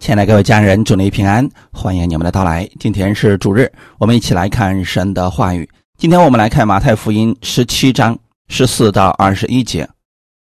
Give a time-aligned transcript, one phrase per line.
[0.00, 2.66] 亲爱的各位家人，祝你平安，欢迎你们的到来。
[2.80, 5.68] 今天是主日，我们一起来看神的话语。
[5.98, 8.18] 今天我们来看马太福音十七章
[8.48, 9.86] 十四到二十一节。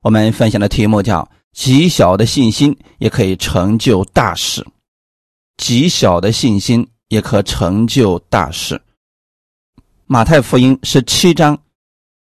[0.02, 4.64] 我们分享的题目叫“极小的信心也可以成就大事”。
[5.58, 8.80] 极小的信心也可成就大事。
[10.06, 11.58] 马太福音十七章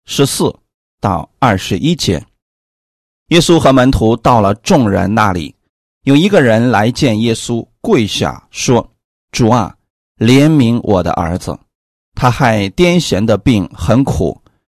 [0.07, 0.52] 十四
[1.00, 2.20] 到二十一节。
[3.29, 5.54] 耶稣和门徒到了众人那里。
[6.05, 8.85] 有一个人来见耶稣，跪下说
[9.31, 9.72] ：“主啊，
[10.18, 11.57] 怜悯我的儿子，
[12.17, 14.36] 他害癫痫的病很苦，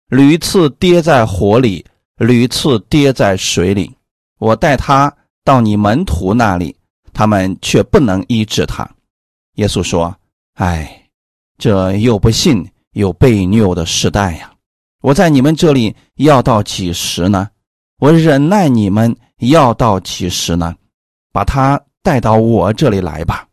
[0.08, 1.82] 屡次跌在火里，
[2.18, 3.90] 屡次跌在水里。
[4.38, 5.10] 我带他
[5.42, 6.76] 到你门徒那里，
[7.14, 8.86] 他们却不能医治他。”
[9.56, 10.14] 耶稣说
[10.60, 11.08] ：“哎，
[11.56, 12.62] 这又不信
[12.92, 14.52] 又被拗的时代呀！
[15.00, 17.48] 我在你们这里要到几时呢？
[17.98, 20.74] 我忍耐你们要到几时呢？”
[21.34, 23.44] 把他带到我这里来吧。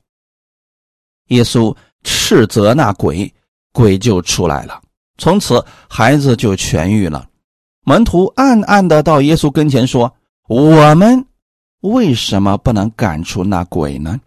[1.30, 3.34] 耶稣斥责那鬼，
[3.74, 4.80] 鬼就出来了。
[5.18, 7.28] 从此，孩子就痊愈了。
[7.84, 10.14] 门徒暗暗的到耶稣跟前说
[10.48, 11.26] ：“我们
[11.80, 14.22] 为什么不能赶出那鬼呢？”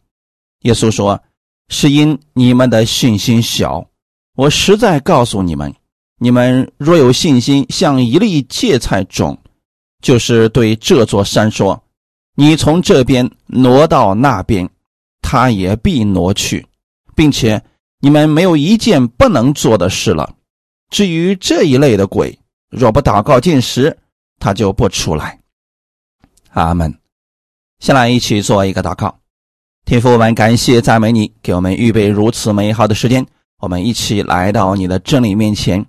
[0.63, 1.23] 耶稣说
[1.71, 3.87] ：“是因你们的信心小。
[4.35, 5.73] 我实在告诉你们，
[6.19, 9.39] 你们若有信心，像一粒芥菜种，
[10.03, 11.81] 就是对这座山说。”
[12.37, 14.69] 你从这边挪到那边，
[15.23, 16.67] 他也必挪去，
[17.15, 17.63] 并且
[18.01, 20.35] 你们没有一件不能做的事了。
[20.91, 22.37] 至于这一类的鬼，
[22.71, 23.97] 若不祷告进食，
[24.41, 25.39] 他就不出来。
[26.51, 26.93] 阿门。
[27.81, 29.17] 先来一起做一个祷告，
[29.85, 33.27] 天父，我们感谢赞美你，给我们预备如此美好的时间，
[33.61, 35.85] 我们一起来到你的真理面前，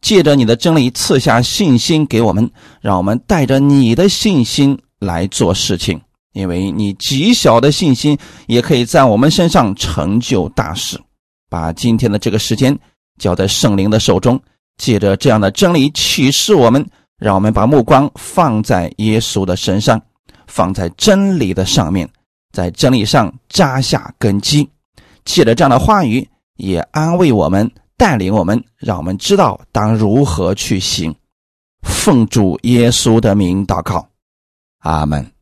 [0.00, 2.50] 借着你的真理赐下信心给我们，
[2.80, 4.78] 让我们带着你的信心。
[5.00, 6.00] 来做事情，
[6.32, 8.16] 因为你极小的信心
[8.46, 11.00] 也可以在我们身上成就大事。
[11.48, 12.76] 把今天的这个时间
[13.18, 14.40] 交在圣灵的手中，
[14.78, 16.84] 借着这样的真理启示我们，
[17.18, 20.00] 让我们把目光放在耶稣的身上，
[20.46, 22.08] 放在真理的上面，
[22.52, 24.68] 在真理上扎下根基。
[25.24, 31.14] 借着这样的话语，也安慰我们，带领我们，让我们知道当如何去行。
[31.82, 34.08] 奉主耶稣的名祷告。
[34.86, 35.32] 阿门。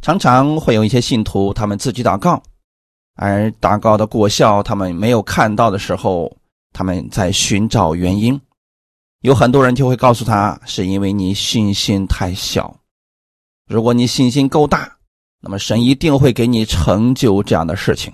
[0.00, 2.42] 常常会有一些信徒，他们自己祷告，
[3.16, 6.34] 而祷告的果效他们没有看到的时候，
[6.72, 8.40] 他们在寻找原因。
[9.20, 12.74] 有很多人就会告诉他，是因为你信心太小。
[13.68, 14.96] 如果你信心够大，
[15.42, 18.12] 那么神一定会给你成就这样的事情。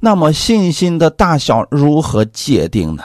[0.00, 3.04] 那么信心的大小如何界定呢？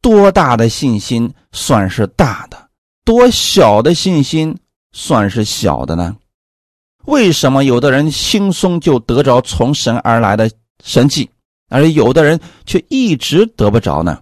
[0.00, 2.68] 多大的信心算是大的？
[3.04, 4.56] 多小的信心？
[4.92, 6.16] 算是小的呢？
[7.04, 10.50] 为什么有的人轻松就得着从神而来的
[10.82, 11.30] 神迹，
[11.68, 14.20] 而有的人却一直得不着呢？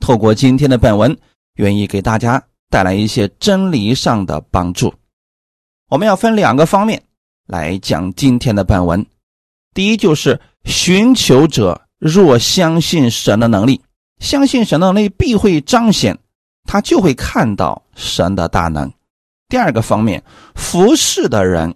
[0.00, 1.16] 透过今天的本文，
[1.56, 4.94] 愿意给大家带来一些真理上的帮助。
[5.88, 7.02] 我们要分两个方面
[7.46, 9.04] 来讲今天的本文。
[9.74, 13.82] 第一，就是寻求者若相信神的能力，
[14.18, 16.18] 相信神的能力必会彰显，
[16.64, 18.90] 他就会看到神的大能。
[19.48, 20.22] 第二个方面，
[20.54, 21.74] 服侍的人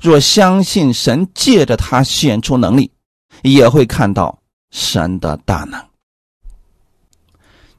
[0.00, 2.90] 若相信神借着他显出能力，
[3.42, 4.36] 也会看到
[4.72, 5.80] 神的大能。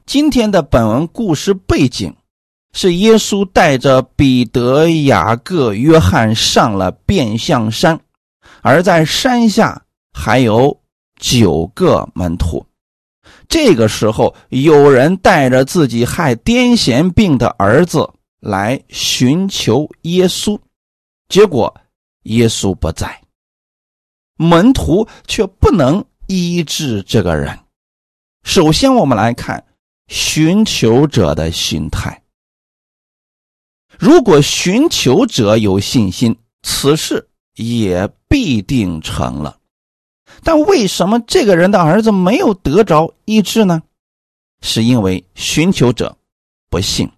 [0.06, 2.14] 今天的本文故事背景
[2.72, 8.00] 是耶稣带着彼得、雅各、约翰上了变相山，
[8.62, 9.82] 而在山下
[10.14, 10.80] 还有
[11.20, 12.64] 九个门徒。
[13.48, 18.08] 这个时候，有人带着自己害癫痫病的儿子。
[18.46, 20.56] 来寻求耶稣，
[21.28, 21.80] 结果
[22.22, 23.20] 耶稣不在，
[24.36, 27.58] 门徒却不能医治这个人。
[28.44, 29.66] 首先，我们来看
[30.06, 32.22] 寻求者的心态。
[33.98, 39.58] 如果寻求者有信心，此事也必定成了。
[40.44, 43.82] 但为什么这个人的儿子没有得着医治呢？
[44.60, 46.16] 是因为寻求者
[46.70, 47.10] 不信。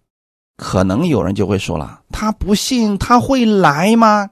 [0.58, 4.28] 可能有人就会说了：“他不信，他会来吗？”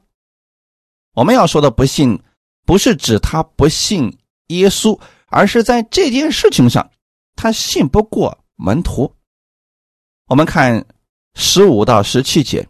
[1.14, 2.20] 我们要说的不信，
[2.67, 4.19] 不是指他不信
[4.49, 6.90] 耶稣，而是在这件事情上，
[7.37, 9.12] 他信不过门徒。
[10.26, 10.84] 我们看
[11.37, 12.69] 十五到十七节：“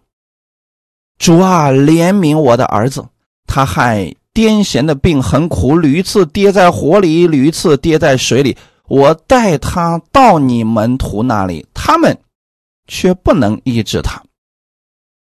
[1.19, 3.08] 主啊，怜悯我的儿子，
[3.47, 8.55] 他害癫痫的病很苦，屡次跌在火里，屡次跌在水里。
[8.87, 12.14] 我带他到你门徒那里，他们。”
[12.87, 14.23] 却不能医治他。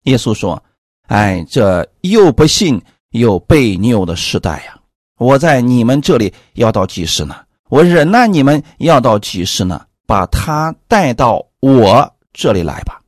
[0.03, 0.61] 耶稣说
[1.07, 2.81] ：“哎，这又不信
[3.11, 4.79] 又悖拗的时代呀！
[5.17, 7.35] 我在你们这里要到几时呢？
[7.69, 9.85] 我忍耐你们要到几时呢？
[10.05, 13.01] 把他带到我这里来吧。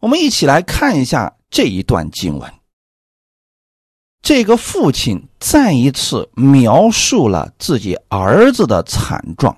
[0.00, 2.52] 我们一起来看一下这一段经文。
[4.20, 9.56] 这个父亲再一次描述了自己儿子的惨状，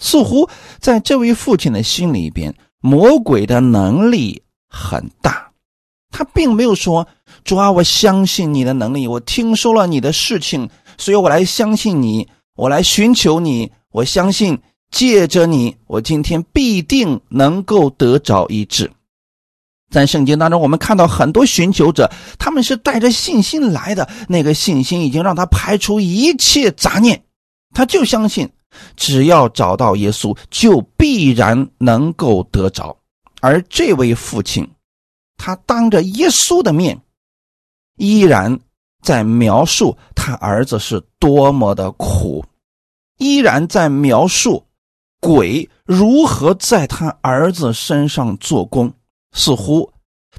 [0.00, 0.48] 似乎
[0.80, 5.52] 在这位父亲的心里边，魔鬼的能力很大。
[6.10, 7.06] 他并没有说
[7.44, 10.68] ：“主啊，我相信你的能力，我听说了你的事情，
[10.98, 12.26] 所以我来相信你，
[12.56, 14.58] 我来寻求你，我相信
[14.90, 18.90] 借着你，我今天必定能够得着医治。”
[19.90, 24.08] 在圣经当中，我们看到很多寻求者，他们是带着信心来的。
[24.28, 27.22] 那个信心已经让他排除一切杂念，
[27.72, 28.50] 他就相信，
[28.96, 32.96] 只要找到耶稣，就必然能够得着。
[33.40, 34.70] 而这位父亲，
[35.36, 37.00] 他当着耶稣的面，
[37.96, 38.60] 依然
[39.02, 42.44] 在描述他儿子是多么的苦，
[43.18, 44.64] 依然在描述
[45.20, 48.92] 鬼如何在他儿子身上做工。
[49.32, 49.90] 似乎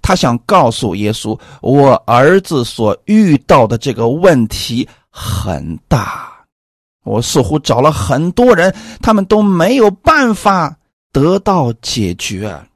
[0.01, 6.30] 他想告诉耶稣，我儿子所遇到的这个问题很大。
[7.03, 10.77] 我似乎找了很多人，他们都没有办法
[11.11, 12.67] 得到解决，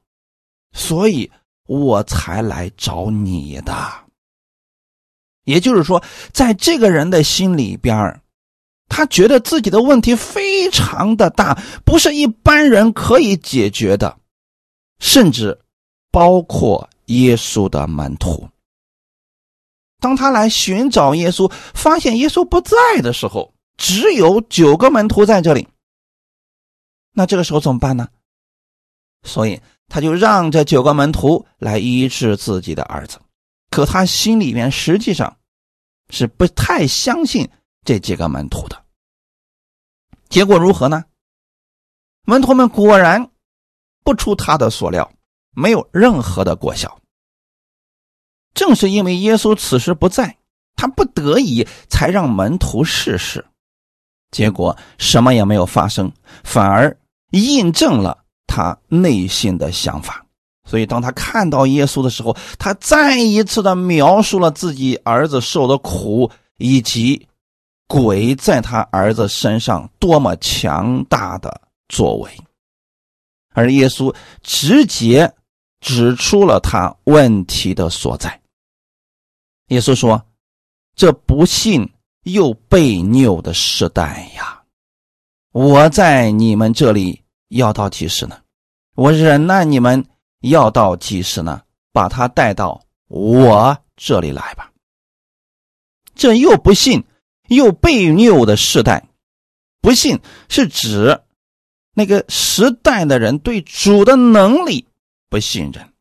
[0.74, 1.32] 所以
[1.68, 3.76] 我才来找你的。
[5.44, 8.22] 也就是说，在这个人的心里边，
[8.88, 14.18] 他觉得自己的问题非常的大，不是一般人可以解决的，
[15.00, 15.60] 甚至。
[16.12, 18.48] 包括耶稣的门徒，
[20.00, 25.68] 当他来寻找耶稣，发现耶稣不在的时候，只有九个门徒在这里。
[27.12, 28.08] 那这个时候怎么办呢？
[29.24, 33.20] 所以他就让这九个门徒来医治自己的儿子，
[33.70, 35.38] 可他心里面实际上
[36.10, 37.50] 是不太相信
[37.84, 38.86] 这几个门徒的。
[40.30, 41.06] 结果如何呢？
[42.24, 43.32] 门徒们果然
[44.04, 45.12] 不出他的所料。
[45.58, 47.00] 没有任何的果效。
[48.54, 50.38] 正是因为耶稣此时不在，
[50.76, 53.46] 他不得已才让门徒试试，
[54.32, 56.12] 结果什么也没有发生，
[56.44, 56.96] 反而
[57.32, 58.18] 印证了
[58.48, 60.26] 他内心的想法。
[60.68, 67.28] 所以，当他看到耶稣的时候，他再一次的描述了自己儿子受的苦，以及
[67.88, 72.32] 鬼在他儿子身上多么强大的作为，
[73.54, 75.34] 而耶稣直接。
[75.82, 78.42] 指出了他问题的所在。
[79.68, 80.20] 耶稣说
[80.96, 81.88] ：“这不信
[82.26, 84.64] 又被拗的时代呀，
[85.52, 88.38] 我在你们这里要到几时呢？
[88.96, 90.04] 我忍耐你们
[90.42, 91.62] 要到几时呢？
[91.92, 94.72] 把他带到我这里来吧。
[96.16, 97.04] 这又不信
[97.48, 99.08] 又被拗的时代，
[99.82, 100.20] 不信
[100.50, 101.22] 是指
[101.94, 104.86] 那个时代的人对主的能力。”
[105.30, 105.94] 不信任，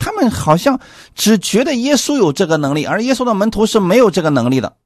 [0.00, 0.80] 他们好像
[1.14, 4.76] 只觉得耶稣有这个能力，而耶稣的门徒是没有这个能力的，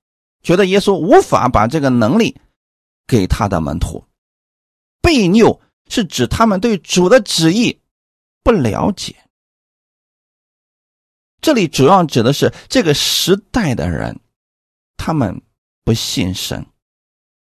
[0.43, 2.37] 觉得耶稣无法把这个能力
[3.07, 4.05] 给他的门徒。
[5.01, 7.81] 悖拗是指他们对主的旨意
[8.43, 9.15] 不了解。
[11.41, 14.19] 这里主要指的是这个时代的人，
[14.97, 15.43] 他们
[15.85, 16.67] 不信神，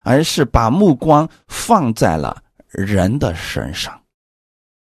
[0.04, 4.04] 而是把目光放在了人的身上。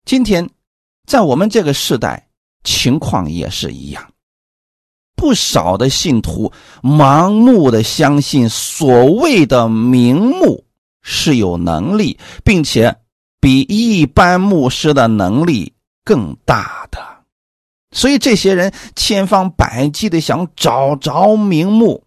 [0.04, 0.50] 今天，
[1.08, 2.28] 在我们这个时代，
[2.66, 4.06] 情况也是一样。
[5.16, 6.52] 不少的信徒
[6.84, 10.66] 盲目的相信所谓的名目
[11.02, 12.94] 是有能力，并且
[13.40, 15.72] 比一般牧师的能力
[16.04, 17.00] 更大的，
[17.92, 22.04] 所以这些人千方百计的想找着名目，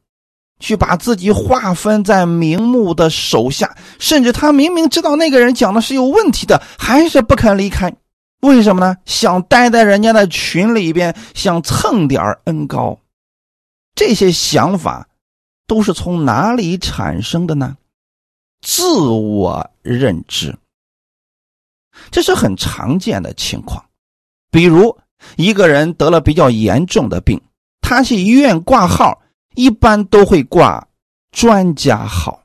[0.60, 7.94] 去把自己划分在名目的手下，甚至他明明知道那个人讲的是有问题的，还是不肯离开。
[8.40, 8.96] 为什么呢？
[9.04, 12.98] 想待在人家的群里边，想蹭点恩高。
[13.94, 15.08] 这些想法
[15.66, 17.76] 都是从哪里产生的呢？
[18.60, 20.56] 自我认知，
[22.10, 23.84] 这是很常见的情况。
[24.50, 24.96] 比如
[25.36, 27.40] 一个人得了比较严重的病，
[27.80, 29.22] 他去医院挂号。
[29.54, 30.86] 一般都会挂
[31.32, 32.44] 专家号，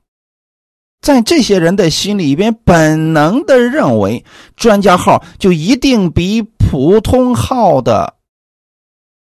[1.03, 4.23] 在这些人的心里边，本能的认为
[4.55, 8.15] 专家号就一定比普通号的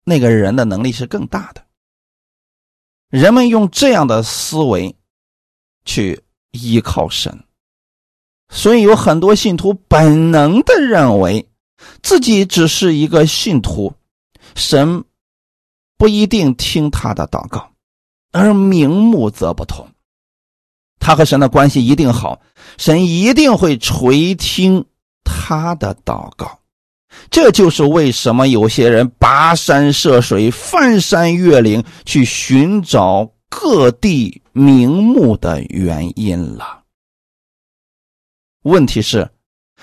[0.03, 1.63] 那个人的能力是更大的。
[3.09, 4.95] 人们用这样的思维
[5.85, 6.19] 去
[6.51, 7.43] 依靠神，
[8.49, 11.47] 所以有很多信徒本能的认为
[12.01, 13.93] 自己只是一个信徒，
[14.55, 15.05] 神。
[15.97, 17.73] 不一定听他的祷告，
[18.31, 19.85] 而名目则不同。
[20.99, 22.39] 他和神的关系一定好，
[22.77, 24.85] 神一定会垂听
[25.23, 26.59] 他的祷告。
[27.31, 36.83] 这就是为什么有些人跋山涉水、翻山越岭去寻找各地名目的原因了。
[38.63, 39.29] 问题是，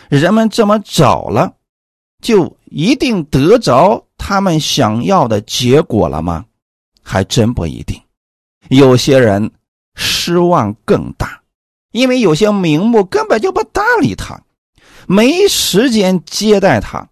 [0.09, 1.55] 人们这么找了，
[2.23, 6.45] 就一定得着他们想要的结果了吗？
[7.03, 8.01] 还真不一定。
[8.69, 9.51] 有些人
[9.97, 11.43] 失望更大，
[11.91, 14.41] 因为有些名目根本就不搭理他，
[15.09, 17.09] 没时间接待他。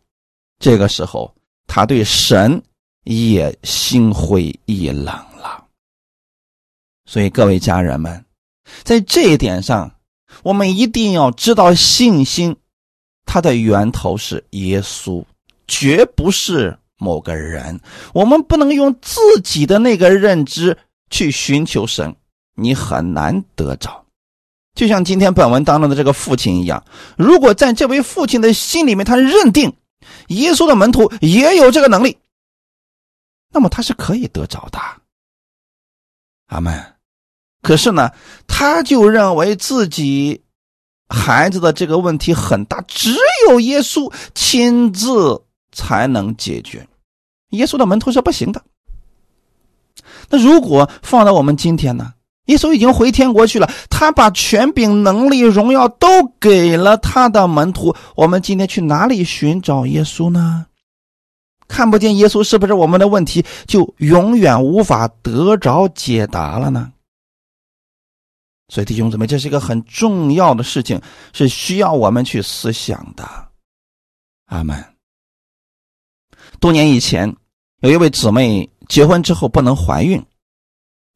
[0.61, 1.35] 这个时候，
[1.67, 2.63] 他对神
[3.03, 5.65] 也心灰意冷了。
[7.07, 8.25] 所以，各位家人们，
[8.83, 9.91] 在这一点上，
[10.43, 12.57] 我们一定要知道，信心
[13.27, 15.25] 它的源头是耶稣，
[15.67, 17.79] 绝不是某个人。
[18.13, 20.77] 我们不能用自己的那个认知
[21.11, 22.15] 去寻求神，
[22.55, 24.05] 你很难得着。
[24.75, 26.85] 就像今天本文当中的这个父亲一样，
[27.17, 29.73] 如果在这位父亲的心里面，他认定。
[30.29, 32.19] 耶稣的门徒也有这个能力，
[33.53, 34.79] 那么他是可以得着的。
[36.47, 36.95] 阿门。
[37.63, 38.11] 可是呢，
[38.47, 40.43] 他就认为自己
[41.09, 43.15] 孩子的这个问题很大，只
[43.49, 45.43] 有耶稣亲自
[45.73, 46.87] 才能解决。
[47.51, 48.63] 耶稣的门徒是不行的。
[50.29, 52.14] 那如果放到我们今天呢？
[52.47, 56.07] 耶稣已经回天国去了，他把权柄、能力、荣耀都
[56.39, 57.95] 给了他的门徒。
[58.15, 60.67] 我们今天去哪里寻找耶稣呢？
[61.67, 66.93] 看不见耶稣，是不是我们的问题就永远无法得着解答了呢？
[68.69, 71.01] 所以弟兄姊妹，这是一个很重要的事情，
[71.33, 73.25] 是需要我们去思想的。
[74.47, 74.85] 阿门。
[76.61, 77.35] 多年以前，
[77.81, 80.23] 有一位姊妹结婚之后不能怀孕。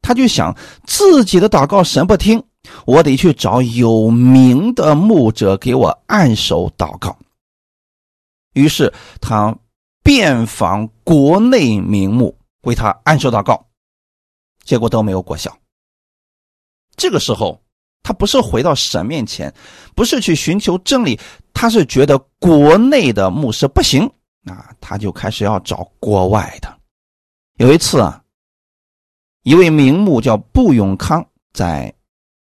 [0.01, 2.43] 他就想自己的祷告神不听，
[2.85, 7.15] 我得去找有名的牧者给我按手祷告。
[8.53, 8.91] 于是
[9.21, 9.55] 他
[10.03, 13.63] 遍访国内名目为他按手祷告，
[14.63, 15.55] 结果都没有果效。
[16.95, 17.61] 这个时候
[18.01, 19.53] 他不是回到神面前，
[19.93, 21.19] 不是去寻求真理，
[21.53, 24.09] 他是觉得国内的牧师不行
[24.45, 26.79] 啊，他就开始要找国外的。
[27.57, 28.23] 有一次啊。
[29.43, 31.93] 一位名目叫布永康，在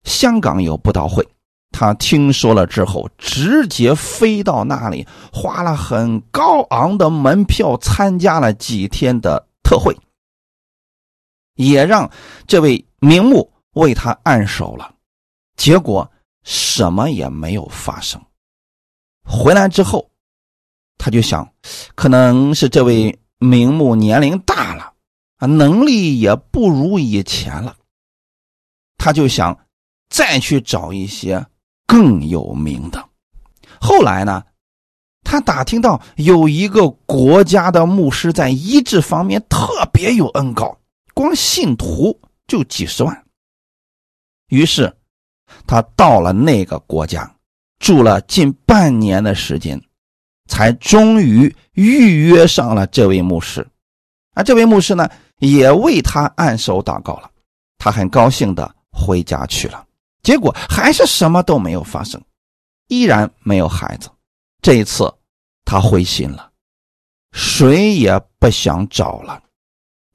[0.04, 1.28] 香港有布道会，
[1.72, 9.98] 他听说了之后，直接飞到那里，花了很高昂的门票，参加了几天的特会，
[11.56, 12.10] 也让
[12.46, 14.94] 这位名目为他按手了，
[15.56, 16.10] 结果
[16.44, 18.22] 什么也没有发生。
[19.26, 20.10] 回来之后，
[20.98, 21.50] 他就想，
[21.96, 24.83] 可能是这位名目年龄大了。
[25.46, 27.76] 能力也不如以前了，
[28.98, 29.58] 他就想
[30.10, 31.46] 再去找一些
[31.86, 33.10] 更有名的。
[33.80, 34.44] 后来呢，
[35.24, 40.78] 他打听到有一个国家的牧师在医治方面特别有恩高，
[41.14, 43.26] 光信徒就几十万。
[44.48, 44.96] 于是
[45.68, 47.36] 他到了那个国家，
[47.80, 49.82] 住了近半年的时间，
[50.48, 53.68] 才终于预约上了这位牧师。
[54.36, 55.10] 而这位牧师呢？
[55.40, 57.30] 也为他按手祷告了，
[57.78, 59.86] 他很高兴的回家去了。
[60.22, 62.22] 结果还是什么都没有发生，
[62.88, 64.10] 依然没有孩子。
[64.62, 65.14] 这一次
[65.66, 66.50] 他灰心了，
[67.34, 69.44] 谁也不想找了，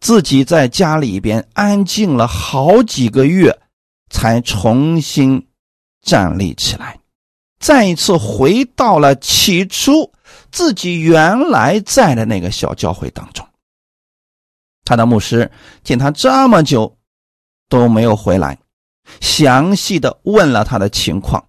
[0.00, 3.60] 自己在家里边安静了好几个月，
[4.08, 5.46] 才重新
[6.00, 6.98] 站立起来，
[7.60, 10.10] 再一次回到了起初
[10.50, 13.46] 自己原来在的那个小教会当中。
[14.88, 15.50] 他的牧师
[15.84, 16.96] 见他这么久
[17.68, 18.58] 都没有回来，
[19.20, 21.46] 详细的问了他的情况。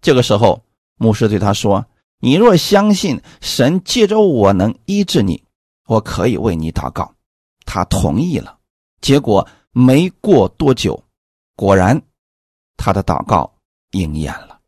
[0.00, 0.64] 这个时候，
[0.96, 1.86] 牧师对他说
[2.18, 5.44] ：“你若相信神借着我能医治你，
[5.86, 7.14] 我可以为你祷告。”
[7.64, 8.58] 他同意了。
[9.00, 11.04] 结果没过多久，
[11.54, 12.02] 果然
[12.76, 13.54] 他的祷告
[13.92, 14.58] 应验了。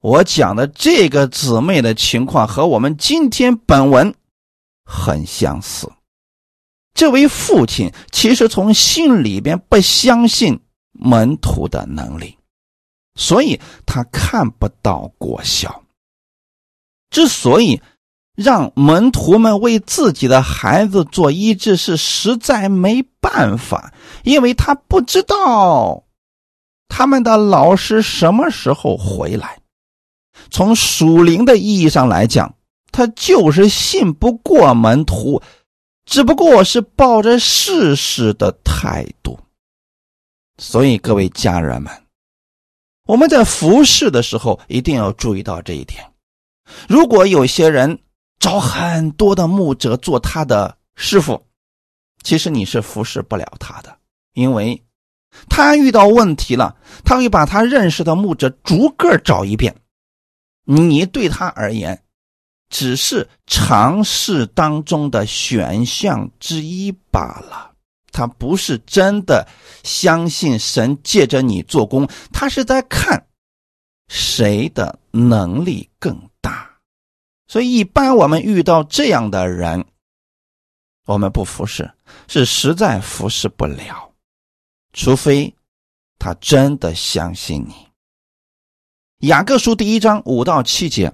[0.00, 4.12] 我讲的这个姊妹的情况和我们今天本文
[4.84, 5.88] 很相似。
[6.98, 10.58] 这位父亲其实从心里边不相信
[10.90, 12.36] 门徒的能力，
[13.14, 15.84] 所以他看不到果效。
[17.08, 17.80] 之所以
[18.34, 26.02] 让门徒们为自己的孩子做医治，是实在没办法，因为他不知道
[26.88, 29.60] 他们的老师什么时候回来。
[30.50, 32.56] 从属灵的意义上来讲，
[32.90, 35.40] 他就是信不过门徒。
[36.08, 39.38] 只不过是抱着试试的态度。
[40.56, 41.92] 所以，各位家人们，
[43.04, 46.12] 我们在服侍的时候一定要注意到这一点。
[46.88, 47.98] 如果有些人
[48.40, 51.46] 找很多的牧者做他的师傅，
[52.22, 53.98] 其实你是服侍不了他的，
[54.32, 54.82] 因为
[55.50, 56.74] 他遇到问题了，
[57.04, 59.76] 他会把他认识的牧者逐个找一遍。
[60.64, 62.02] 你对他而言，
[62.68, 67.74] 只是尝试当中的选项之一罢了。
[68.10, 69.46] 他不是真的
[69.84, 73.26] 相信神借着你做工，他是在看
[74.08, 76.78] 谁的能力更大。
[77.46, 79.86] 所以，一般我们遇到这样的人，
[81.06, 81.92] 我们不服侍，
[82.26, 84.12] 是实在服侍不了，
[84.92, 85.54] 除非
[86.18, 87.88] 他真的相信你。
[89.28, 91.12] 雅各书第一章五到七节：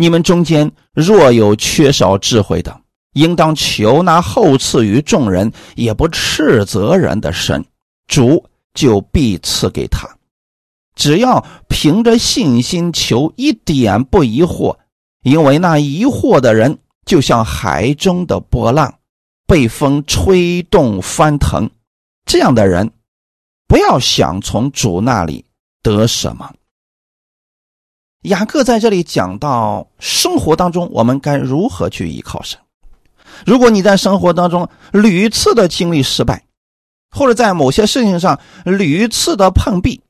[0.00, 2.80] 你们中间若有缺少智慧的，
[3.14, 7.64] 应当求那后赐于众人也不斥责人的神，
[8.06, 10.08] 主就必赐给他。
[10.94, 14.76] 只要凭着信心求，一点不疑惑，
[15.24, 18.94] 因为那疑惑的人就像海中的波浪，
[19.48, 21.68] 被风吹动翻腾。
[22.24, 22.88] 这样的人，
[23.66, 25.44] 不要想从主那里
[25.82, 26.54] 得什么。
[28.22, 32.58] 雅各在这里讲到生活当中，我们该如何去依靠神？
[33.46, 36.42] 如果你在生活当中屡次的经历失败，
[37.10, 40.00] 或者在某些事情上屡次的碰壁，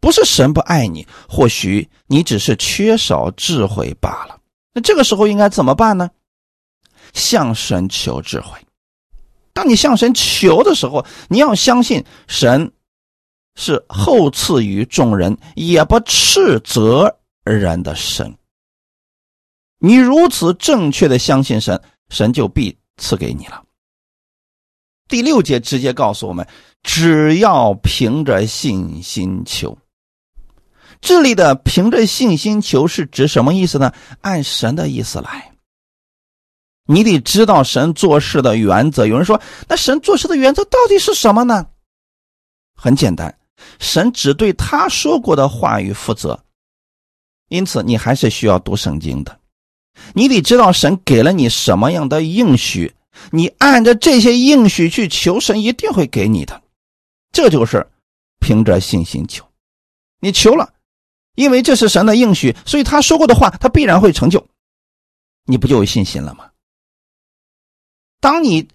[0.00, 4.36] 不是神不爱你，或许你只是缺少智慧罢了。
[4.74, 6.10] 那这个时候应该怎么办呢？
[7.12, 8.58] 向神求智慧。
[9.52, 12.72] 当你向神求的时候，你要相信神。
[13.60, 18.32] 是后赐于众人，也不斥责人的神。
[19.80, 23.64] 你如此正确的相信神，神就必赐给你了。
[25.08, 26.46] 第六节直接告诉我们，
[26.84, 29.76] 只要凭着信心求。
[31.00, 33.92] 这里的凭着信心求是指什么意思呢？
[34.20, 35.52] 按神的意思来。
[36.86, 39.06] 你得知道神做事的原则。
[39.06, 41.66] 有人说，那神做事的原则到底是什么呢？
[42.74, 43.37] 很简单。
[43.78, 46.44] 神只对他说过的话语负责，
[47.48, 49.38] 因此你还是需要读圣经的。
[50.14, 52.94] 你得知道神给了你什么样的应许，
[53.32, 56.62] 你按着这些应许去求，神一定会给你的。
[57.32, 57.86] 这就是
[58.38, 59.44] 凭着信心求。
[60.20, 60.72] 你求了，
[61.34, 64.46] 因为这是神的应许，所以他说过的话，他必然会成就。
[65.44, 66.50] 你不就有信心了吗？
[68.20, 68.68] 当你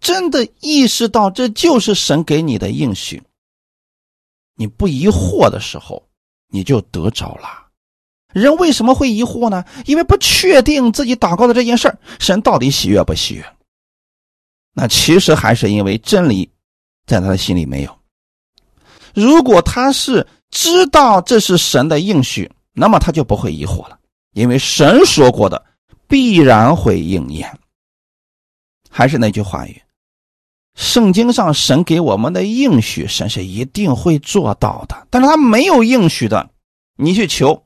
[0.00, 3.22] 真的意识到这就是神给你的应许。
[4.56, 6.02] 你不疑惑的时候，
[6.48, 7.66] 你就得着了。
[8.32, 9.64] 人为什么会疑惑呢？
[9.86, 13.44] 因为不确定自己祷告的这件事神到底喜悦不喜悦。
[14.72, 16.50] 那其实还是因为真理
[17.06, 17.98] 在他的心里没有。
[19.14, 23.98] 如果他是知道这是神的应许，那么他就不会疑惑了，
[24.32, 25.64] 因为神说过的
[26.06, 27.58] 必然会应验。
[28.90, 29.82] 还是那句话语。
[30.76, 35.06] 圣经上神给我们的应许，神是一定会做到的。
[35.10, 36.50] 但是他没有应许的，
[36.96, 37.64] 你去求，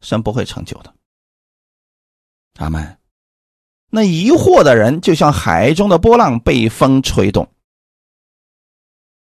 [0.00, 0.94] 神不会成就的。
[2.58, 2.96] 阿门。
[3.90, 7.46] 那疑惑的人就像海中的波浪被风吹动。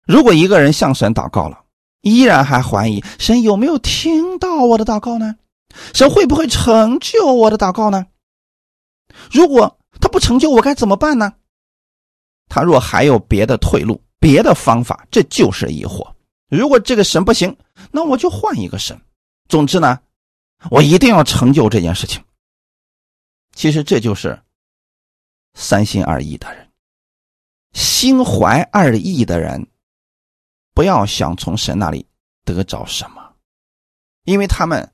[0.07, 1.65] 如果一个人向神祷告了，
[2.03, 5.35] 依然还怀疑神有没有听到我的祷告呢？
[5.93, 8.07] 神会不会成就我的祷告呢？
[9.33, 11.35] 如果他不成就，我该怎么办呢？
[12.49, 16.07] 他若还有别的退路、别的方法，这就是疑惑。
[16.49, 17.57] 如果这个神不行，
[17.91, 18.99] 那我就换一个神。
[19.49, 20.01] 总之呢，
[20.71, 22.23] 我一定要成就这件事情。
[23.53, 24.41] 其实这就是
[25.55, 26.71] 三心二意的人，
[27.73, 29.67] 心怀二意的人，
[30.75, 32.07] 不要想从神那里
[32.45, 33.35] 得着什么，
[34.25, 34.93] 因为他们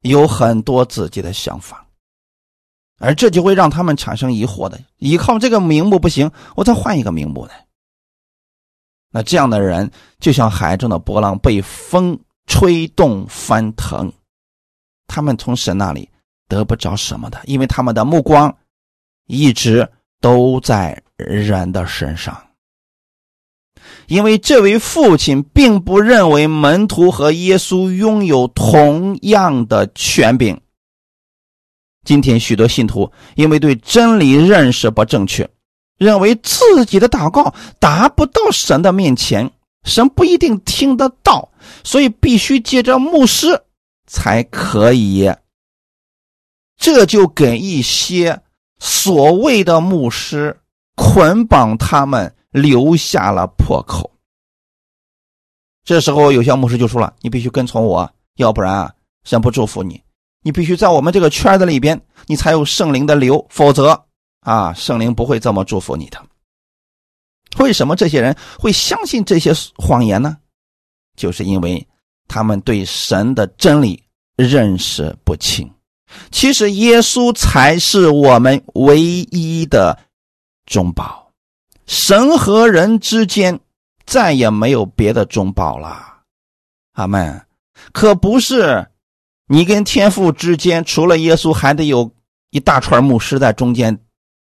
[0.00, 1.83] 有很多自己的想法。
[3.04, 7.66] 而这就会让他们产生疑惑的，依靠这个名目不行，我再换一个名目来？
[9.10, 14.10] 那这样的人就像海中的波浪被风吹动翻腾，
[15.06, 16.08] 他们从神那里
[16.48, 18.56] 得不着什么的，因为他们的目光
[19.26, 19.86] 一直
[20.20, 22.36] 都在人的身上。
[24.06, 30.58] 因为这位父亲并不认为门徒和耶稣拥有同样的权柄。
[32.04, 35.48] 今天许多信徒因为对真理认识不正确，
[35.96, 39.50] 认为自己的祷告达不到神的面前，
[39.84, 41.50] 神不一定听得到，
[41.82, 43.62] 所以必须借着牧师
[44.06, 45.32] 才可以。
[46.76, 48.42] 这就给一些
[48.78, 50.60] 所谓的牧师
[50.96, 54.10] 捆绑他们，留下了破口。
[55.84, 58.92] 这时候，有些牧师就说了：“你必须跟从我，要不然啊，
[59.24, 60.02] 神不祝福你。
[60.44, 64.06] 你必须在我们这个圈子里边，你才有圣灵的流，否则
[64.40, 66.24] 啊，圣灵不会这么祝福你的。”
[67.58, 70.36] 为什么这些人会相信这些谎言呢？
[71.16, 71.84] 就是因为
[72.28, 74.00] 他们对神的真理
[74.36, 75.68] 认识不清。
[76.30, 79.98] 其实，耶稣才是我们唯一的
[80.66, 81.32] 中保，
[81.86, 83.58] 神和人之间。
[84.06, 86.18] 再也没有别的中保了，
[86.92, 87.46] 阿门。
[87.90, 88.86] 可不是，
[89.54, 92.10] 你跟天父之间除了耶稣，还得有
[92.50, 93.96] 一大串牧师在中间，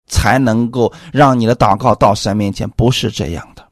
[0.06, 2.66] 才能够让你的祷告到神面前。
[2.70, 3.68] 不是这样的，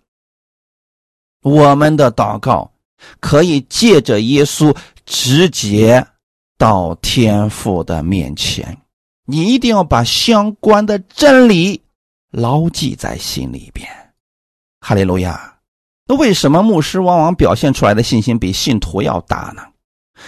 [1.40, 2.70] 我们的祷告
[3.18, 6.06] 可以借着耶稣直接
[6.58, 8.76] 到天父的面前。
[9.24, 11.80] 你一定要把相关的真理
[12.30, 13.88] 牢记在心里边。
[14.80, 15.56] 哈利路亚。
[16.06, 19.62] 那为什么牧师往往表现出来的信心比信徒要大呢？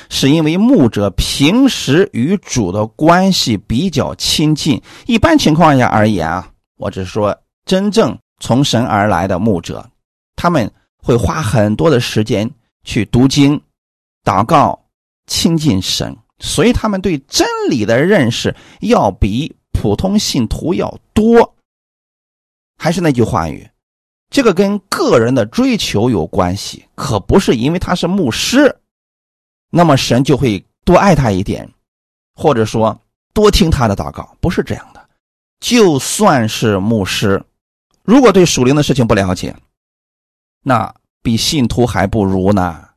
[0.08, 4.80] 是因为牧者平时与主的关系比较亲近。
[5.06, 9.88] 一般情况下而言啊，我只是说真正从神而来的牧者，
[10.36, 12.50] 他们会花很多的时间
[12.84, 13.60] 去读经、
[14.24, 14.78] 祷告、
[15.26, 21.54] 亲近神，所以他们对真理的认识要比普通信徒要多。
[22.76, 23.66] 还是那句话语。
[24.30, 28.74] 这个跟个人的追求有关系，可不是因为他是牧师，
[29.74, 31.68] 那么神就会多爱他一点，
[32.34, 32.96] 或者说
[33.32, 35.08] 多听他的祷告，不是这样的。
[35.60, 37.42] 就算是牧师，
[38.02, 39.54] 如果对属灵的事情不了解，
[40.62, 42.88] 那比信徒还不如呢。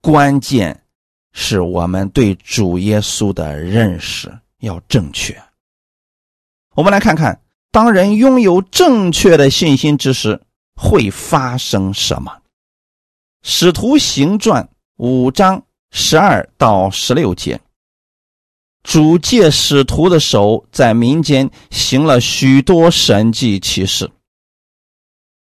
[0.00, 0.84] 关键
[1.32, 5.36] 是我们对主耶稣的认识要正确。
[6.74, 7.40] 我们来看看。
[7.72, 10.40] 当人拥有正确的信心之时，
[10.80, 12.32] 会发生什么？
[13.42, 14.66] 使徒行传
[14.98, 17.60] 五章十二到十六节，
[18.82, 24.10] 主借使徒的手在民间行了许多神迹奇事，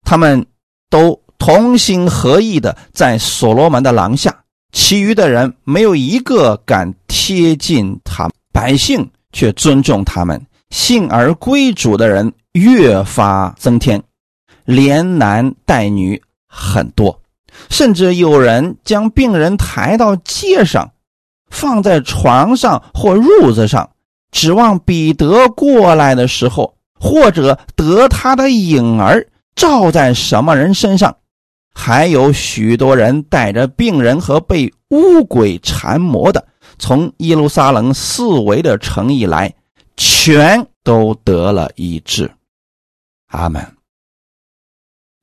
[0.03, 0.45] 他们
[0.91, 10.45] 都同心合意的在所罗门的廊下，其余的人没有一个敢贴近他，百姓却尊重他们。
[10.71, 14.03] 信而归主的人越发增添，
[14.65, 17.23] 连男带女很多，
[17.71, 20.93] 甚至有人将病人抬到街上，
[21.51, 23.91] 放在床上或褥子上，
[24.31, 31.17] 指望彼得过来的时候，或者得他的影儿照在什么人身上。
[31.75, 36.47] 还有许多人带着病人和被巫鬼缠磨的，
[36.79, 39.55] 从耶路撒冷四围的城以来。
[39.99, 42.31] 全都得了医治，
[43.29, 43.67] 阿门。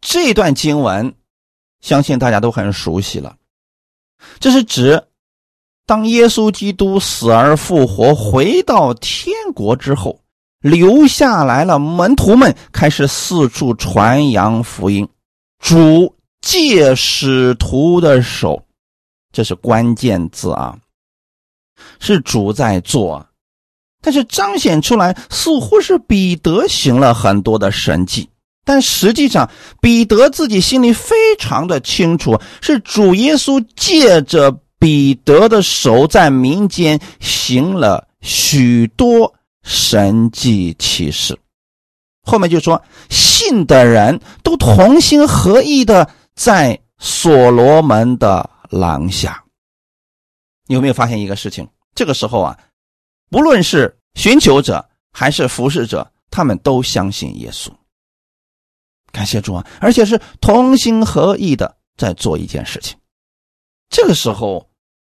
[0.02, 1.14] 这段经文，
[1.84, 3.36] 相信大家都很熟悉了。
[4.39, 5.04] 这是指，
[5.86, 10.22] 当耶稣基督死而复活，回到天国之后，
[10.62, 15.08] 留下来了门徒们，开始四处传扬福音。
[15.60, 18.65] 主借使徒的手，
[19.34, 20.80] 这是关键字啊，
[22.00, 23.28] 是主在做。
[24.02, 28.30] 但是彰显出来似乎是彼得行了很多的神迹，
[28.65, 29.49] 但实际上
[29.82, 41.38] 彼得自己心里非常的清楚，是主耶稣借着彼得的手在民间行了许多神迹奇事。
[42.23, 49.43] 后面就说信的人都同心合意的在所罗门的廊下。
[50.67, 51.67] 你有没有发现一个事情？
[51.93, 52.58] 这个时候啊。
[53.30, 57.69] 不论是寻求者还是服侍者，他们都相信耶稣。
[59.13, 59.65] 感谢主啊！
[59.80, 62.97] 而且是同心合意的在做一件事情。
[63.89, 64.67] 这个时候，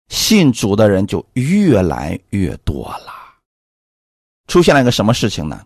[0.08, 3.12] 信主的人就越来越多了。
[4.46, 5.60] 出现了一个什么事情呢？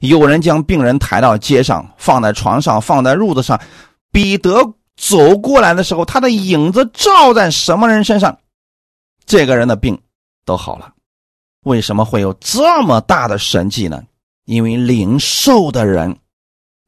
[0.00, 3.58] 有人将病人抬到街上，放在床上，放在褥子上。
[4.12, 8.38] 彼得走过来的时候，他的影子照在什么人身上，
[9.24, 9.98] 这个人的病
[10.44, 10.92] 都好了。
[11.64, 14.04] 为什么会有这么大的神迹呢？
[14.44, 16.18] 因为灵兽的人，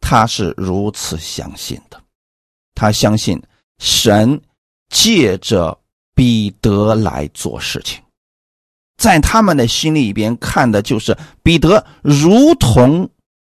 [0.00, 2.00] 他是如此相信的，
[2.74, 3.40] 他相信
[3.78, 4.40] 神
[4.88, 5.78] 借着
[6.14, 8.02] 彼得来做事情，
[8.96, 13.08] 在他们的心里边看的就是彼得如同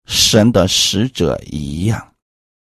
[0.06, 2.14] 神的使者一样。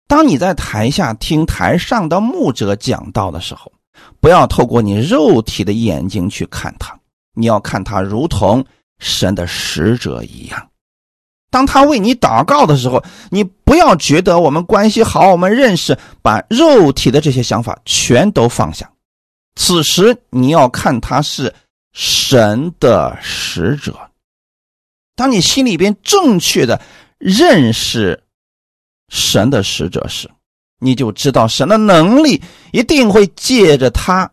[0.07, 3.71] 当你在台下听台上的牧者讲道的时候，
[4.19, 6.97] 不要透过你肉体的眼睛去看他。
[7.35, 8.63] 你要看他如同
[8.99, 10.69] 神的使者一样。
[11.53, 18.91] 当他为你祷告的时候，你不要觉得我们关系好，我们认识，把肉体的这些想法全都放下。
[19.55, 21.53] 此时你要看他是
[21.93, 23.95] 神的使者。
[25.15, 26.81] 当你心里边正确的
[27.19, 28.19] 认识
[29.09, 30.27] 神的使者时，
[30.79, 34.27] 你就知道神的能力一定会借着他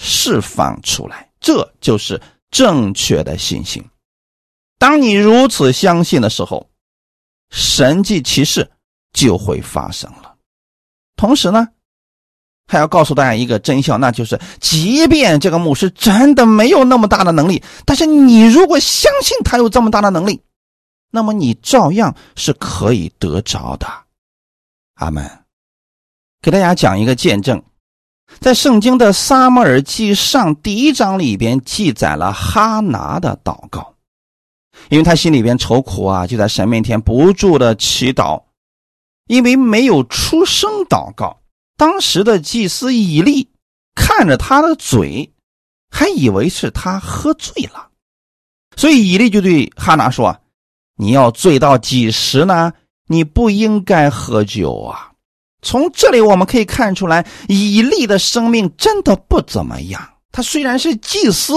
[0.00, 1.28] 释放出来。
[1.40, 2.18] 这就是
[2.50, 3.84] 正确的信心。
[4.78, 6.68] 当你如此相信的时候，
[7.50, 8.70] 神迹奇事
[9.12, 10.34] 就会发生了。
[11.16, 11.68] 同时呢，
[12.66, 20.42] 还要告诉大家一个真相，那就是，即便这个牧师真的没有那么大的能力，但是你如果相信他有这么大的能力，
[21.10, 23.86] 那么你照样是可以得着的。
[24.94, 25.30] 阿门。
[26.42, 27.62] 给大家讲一个见证，
[28.38, 33.93] 在圣经的撒母耳记上第一章里边记载了哈拿的祷告。
[34.88, 38.42] 因为他心里边愁苦啊，就在神面前不住的祈祷，
[39.26, 41.40] 因为没有出声祷告。
[41.76, 43.48] 当时的祭司以利
[43.94, 45.32] 看着他的嘴，
[45.90, 47.88] 还以为是他喝醉了，
[48.76, 50.36] 所以以利就对哈拿说
[50.96, 52.72] ：“你要醉到几时呢？
[53.06, 55.12] 你不应该喝酒啊！”
[55.62, 60.16] 从这里我们可以看出来，以利的生命真的不怎么样。
[60.30, 61.54] 他虽然是祭司，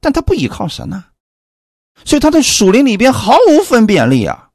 [0.00, 1.04] 但他不依靠神呢。
[2.04, 4.48] 所以他在树林里边毫无分辨力啊。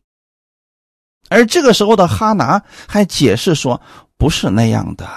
[1.29, 3.81] 而这个时候的哈拿还解释说
[4.17, 5.08] ：“不是那样的，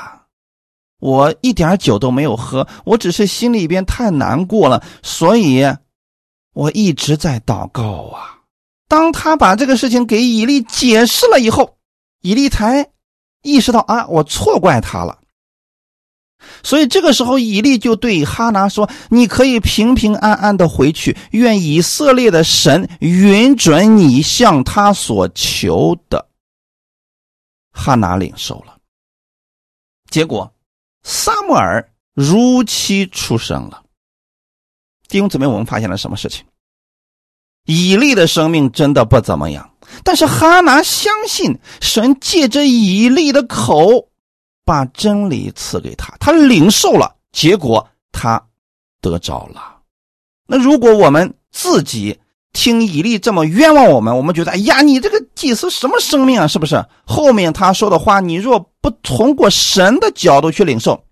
[1.01, 5.65] 我一点酒都没有喝，我只是心里边太难过了，所以
[6.55, 8.41] 我一直在祷告啊。”
[8.89, 11.77] 当他把这个事情给以利解释了以后，
[12.23, 12.89] 以利才
[13.43, 15.19] 意识到啊，我错怪他了。
[16.63, 26.29] 所以这个时候，以利就对哈拿说：“你可以平平安安的回去，愿以色列的神允准你向他所求的。”
[27.73, 28.77] 哈拿领受了。
[30.11, 30.53] 结果，
[31.03, 33.83] 撒母耳如期出生了。
[35.09, 36.45] 弟兄姊妹，我们发现了什么事情？
[37.65, 39.71] 以利的生命真的不怎么样，
[40.03, 44.08] 但是哈拿相信神借着以利的口。
[44.69, 48.39] 把真理赐给他，他领受了，结果他
[49.01, 49.79] 得着了。
[50.47, 52.19] 那如果我们自己
[52.53, 56.47] 听以利这么冤枉我们，我们觉得，哎呀，你这个祭司什么生命啊？
[56.47, 56.85] 是不是？
[57.07, 61.03] 后面他说的话，你若不通过神的角度去领受，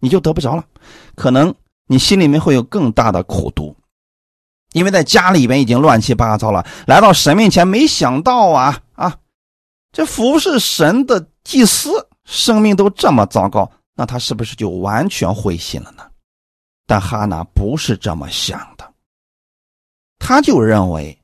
[0.00, 0.62] 你就得不着了。
[1.14, 1.54] 可能
[1.86, 3.74] 你心里面会有更大的苦毒，
[4.74, 9.16] 因为在家里边已经乱七八糟了，来到神面前，没想到啊啊，
[9.92, 12.04] 这服侍神的祭司。
[12.28, 16.06] 生命都这么糟糕，那他是不是就完全灰心了呢？
[16.86, 18.92] 但哈娜不是这么想的，
[20.18, 21.18] 他就认为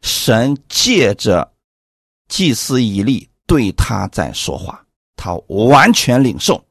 [0.00, 1.52] 神借着
[2.28, 6.64] 祭司以利对他在说话，他完全领受，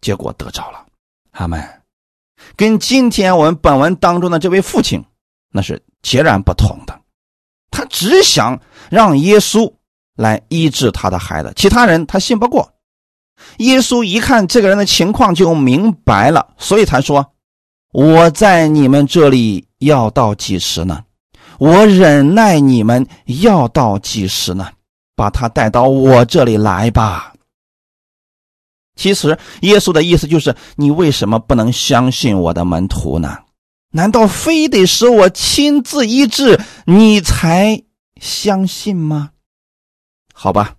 [0.00, 0.86] 结果得着了。
[1.32, 1.82] 阿门。
[2.54, 5.04] 跟今天我们本文当中的这位父亲
[5.50, 7.02] 那是截然不同的，
[7.72, 8.56] 他只想
[8.88, 9.72] 让耶稣。
[10.16, 12.72] 来医治他的孩子，其他人他信不过。
[13.58, 17.32] 耶稣一看这个人的情况就明白了，所以才说
[17.92, 21.02] ：“我在你们这里要到几时呢？
[21.58, 23.06] 我忍耐你们
[23.42, 24.68] 要到几时呢？
[25.16, 27.32] 把他带到我这里来吧。”
[28.94, 33.38] 其实耶稣的意思就是：你为什么不能相信我的门徒呢？
[33.90, 37.82] 难道非得使我亲自医治你才
[38.20, 39.31] 相信吗？
[40.32, 40.74] 好吧，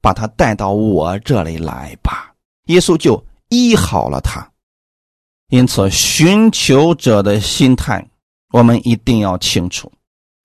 [0.00, 2.32] 把他带到我这里来吧。
[2.66, 4.46] 耶稣就医好了他。
[5.48, 8.06] 因此，寻求者的心态，
[8.52, 9.90] 我们一定要清楚。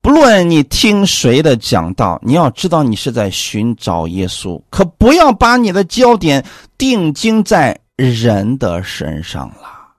[0.01, 6.45] 不论你听谁的讲道，你要知道你是在寻找耶稣，可不要把你的焦点
[6.77, 9.95] 定睛在人的身上了。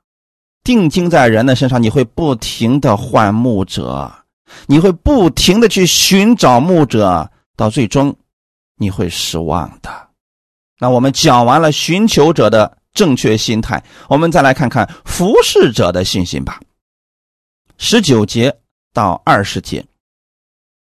[0.62, 4.10] 定睛在人的身上，你会不停的换牧者，
[4.66, 8.14] 你会不停的去寻找牧者，到最终。
[8.78, 10.08] 你会失望的。
[10.80, 16.60] 那我们讲完了寻求者的正确心态，我们再来看看服侍者的信心吧。
[17.76, 18.56] 十九节
[18.92, 19.84] 到二十节，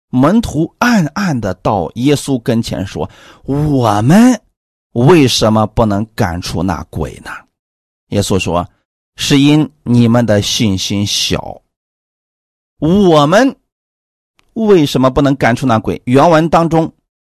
[0.10, 3.10] 门徒暗暗的到耶稣跟前说
[3.46, 4.40] ：“我们
[4.94, 7.32] 为什么不能赶出那鬼呢？”
[8.10, 8.70] 耶稣说
[9.18, 11.62] ：“是因你们的信心小。”
[12.80, 13.56] 我们
[14.54, 16.02] 为什么不能赶出那鬼？
[16.06, 16.94] 原文当中。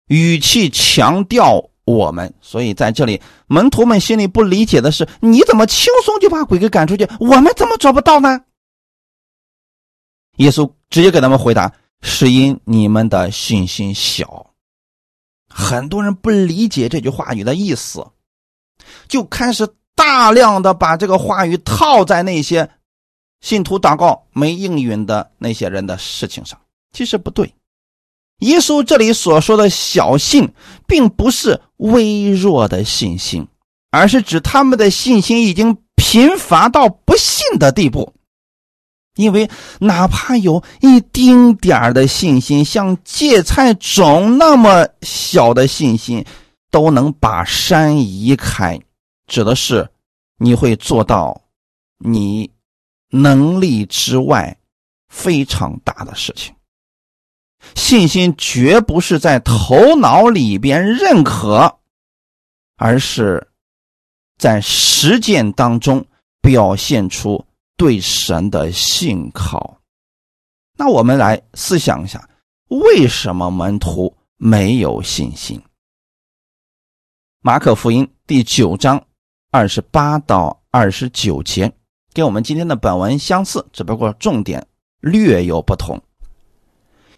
[0.09, 7.09] 语气强调我们，所以在这里门徒们心里不理解的是：你怎么轻松就把鬼给赶出去？
[7.19, 8.41] 我们怎么做不到呢？
[10.37, 14.51] 耶稣直接给他们回答：“是因你们的信心小。”
[15.49, 18.07] 很多人不理解这句话语的意思，
[19.09, 22.71] 就开始大量的把这个话语套在那些
[23.43, 26.59] 信徒祷告没应允的那些人的事情上。
[26.93, 27.55] 其实不对，
[28.43, 30.53] 耶稣这里所说的小信，
[30.87, 33.47] 并不是微弱的信心，
[33.91, 38.13] 而是指他们的信心已经贫乏到不信的地步。
[39.15, 46.25] 因为哪怕有一丁点儿的信心，像芥菜种那么小的信心，
[46.71, 48.81] 都能把山移开，
[49.27, 49.89] 指的是
[50.39, 51.41] 你会做到
[51.99, 52.51] 你
[53.11, 54.57] 能力之外
[55.11, 56.53] 非常大的事情。
[57.75, 61.79] 信心绝不是在头脑里边认可，
[62.77, 63.49] 而是
[64.39, 66.05] 在实践当中
[66.41, 67.45] 表现出。
[67.75, 69.81] 对神的信靠，
[70.77, 72.29] 那我们来思想一下，
[72.69, 75.61] 为什么门徒没有信心？
[77.41, 79.05] 马可福音第九章
[79.51, 81.73] 二十八到二十九节，
[82.13, 84.65] 跟我们今天的本文相似，只不过重点
[85.01, 86.01] 略有不同。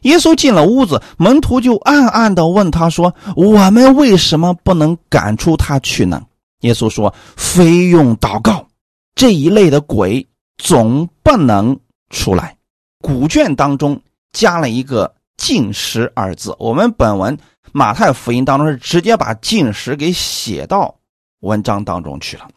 [0.05, 6.23] 耶稣进了屋子，门徒就暗暗的问他说：“我们为什么不能赶出他去呢？”
[6.63, 8.67] 耶稣说：“非用祷告，
[9.15, 11.77] 这一类的鬼。”总不能
[12.11, 12.57] 出来。
[13.01, 14.01] 古卷当中
[14.33, 16.55] 加了一个“禁食”二字。
[16.61, 17.37] 我们本文
[17.73, 20.95] 马太福音当中是直接把“禁食”给写到
[21.41, 22.49] 文章当中去了。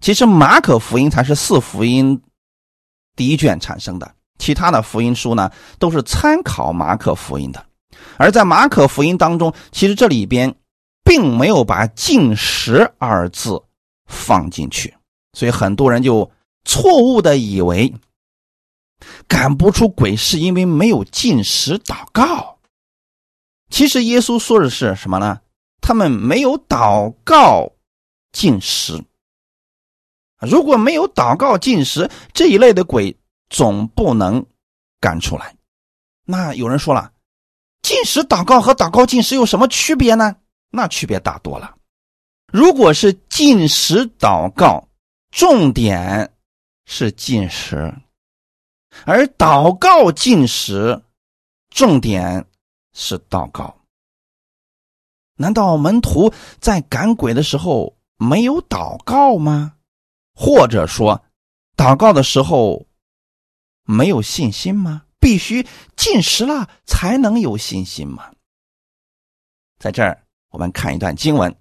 [0.00, 2.20] 其实马可福音才是四福音
[3.16, 7.64] 第一卷产生的，其他的福音书呢都是参考马可福音的。
[8.16, 10.52] 而在马可福音当中，其实这里边
[11.04, 13.62] 并没有把“禁食”二字
[14.06, 14.92] 放进去，
[15.32, 16.30] 所以很多人就。
[16.64, 17.92] 错误的以为
[19.26, 22.56] 赶不出鬼是因为没有进食祷告，
[23.68, 25.40] 其实耶稣说的是什么呢？
[25.80, 27.68] 他们没有祷告
[28.30, 29.02] 进食。
[30.38, 33.16] 如果没有祷告进食，这一类的鬼
[33.52, 34.44] 总不能
[34.98, 35.54] 赶出来。
[36.24, 37.12] 那有人说了，
[37.82, 40.34] 进食祷告和祷告进食有什么区别呢？
[40.70, 41.76] 那区别大多了。
[42.52, 44.88] 如果是进食祷告，
[45.30, 46.28] 重点。
[46.84, 47.94] 是进食，
[49.06, 51.00] 而祷告进食，
[51.70, 52.44] 重点
[52.92, 53.74] 是祷告。
[55.36, 59.74] 难道门徒在赶鬼的时候没有祷告吗？
[60.34, 61.24] 或者说，
[61.76, 62.84] 祷告的时候
[63.84, 65.02] 没有信心吗？
[65.18, 65.64] 必须
[65.96, 68.24] 进食了才能有信心吗？
[69.78, 70.18] 在这儿，
[70.50, 71.50] 我们看一段经文，《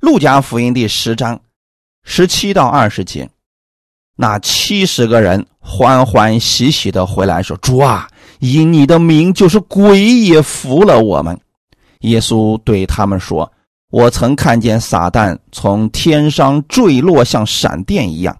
[0.00, 1.40] 路加福音》第十章
[2.04, 3.28] 十七到二十节。
[4.16, 11.40] 那七十个人欢欢喜喜的回来，说：“主啊，以你的名，就是鬼也服了我们。”
[12.02, 13.52] 耶稣对他们说
[13.90, 18.36] ：“我曾看见撒旦从天上坠落，像闪电一样。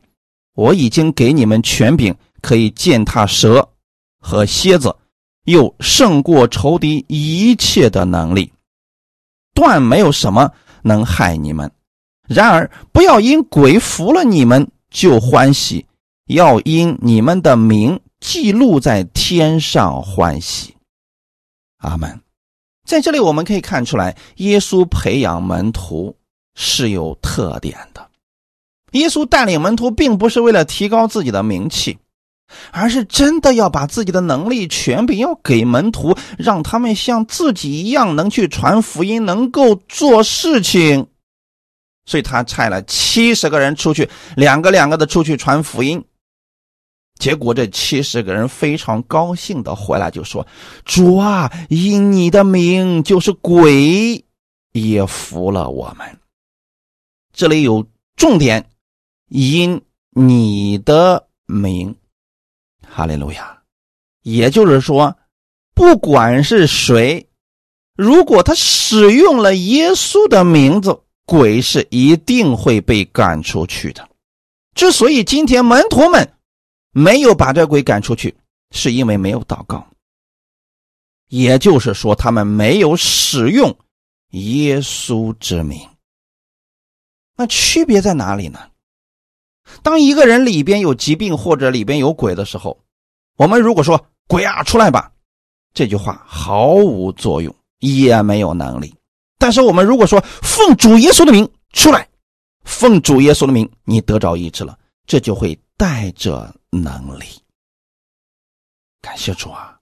[0.55, 3.69] 我已经给你们权柄，可以践踏蛇
[4.21, 4.95] 和蝎子，
[5.45, 8.53] 又胜过仇敌一切的能力，
[9.55, 10.51] 断没有什么
[10.83, 11.71] 能害你们。
[12.27, 15.85] 然而，不要因鬼服了你们。”就欢喜，
[16.29, 20.75] 要因你们的名记录在天上欢喜。
[21.77, 22.19] 阿门。
[22.87, 26.17] 在这里我们可以看出来，耶稣培养门徒
[26.55, 28.09] 是有特点的。
[28.93, 31.99] 耶稣带领门徒，并不是为了提高自己的名气，
[32.71, 41.07] 而是真的要把自己的能力、权柄要给门徒，让他们像自己一样能去传福音，能够做事情。
[42.07, 46.03] 所以他派了七十个人出去，两个两个的出去传福音。
[47.19, 50.47] 结果这七十个人非常高兴的回来就说
[50.87, 54.25] ：“主啊，因你的名，就是鬼
[54.73, 56.19] 也服了我们。”
[57.35, 57.85] 这里有
[58.17, 58.71] 重点，
[59.29, 61.95] 因你的名，
[62.99, 63.63] 哈利路亚。
[64.23, 65.17] 也就是说，
[65.73, 67.29] 不管是谁，
[67.95, 71.01] 如果他使用了耶稣的名字。
[71.31, 74.09] 鬼是一定会被赶出去的。
[74.75, 76.33] 之所以今天门徒们
[76.91, 78.35] 没有把这鬼赶出去，
[78.71, 79.87] 是因为没有祷告，
[81.27, 83.77] 也就是说，他们没有使用
[84.31, 85.87] 耶稣之名。
[87.37, 88.71] 那区别在哪里呢？
[89.83, 92.81] 当一个人里边有疾病或者里边有鬼的时候，
[93.39, 95.13] 我们如果说“鬼啊，出来吧”，
[95.73, 98.93] 这句话毫无作用，也没有能力。
[99.39, 102.09] 但是我们如果说奉主耶稣的名出来，
[102.65, 104.77] 奉主耶稣的名，你得着医治了，
[105.07, 107.27] 这就会带着能力。
[109.01, 109.79] 感谢主啊！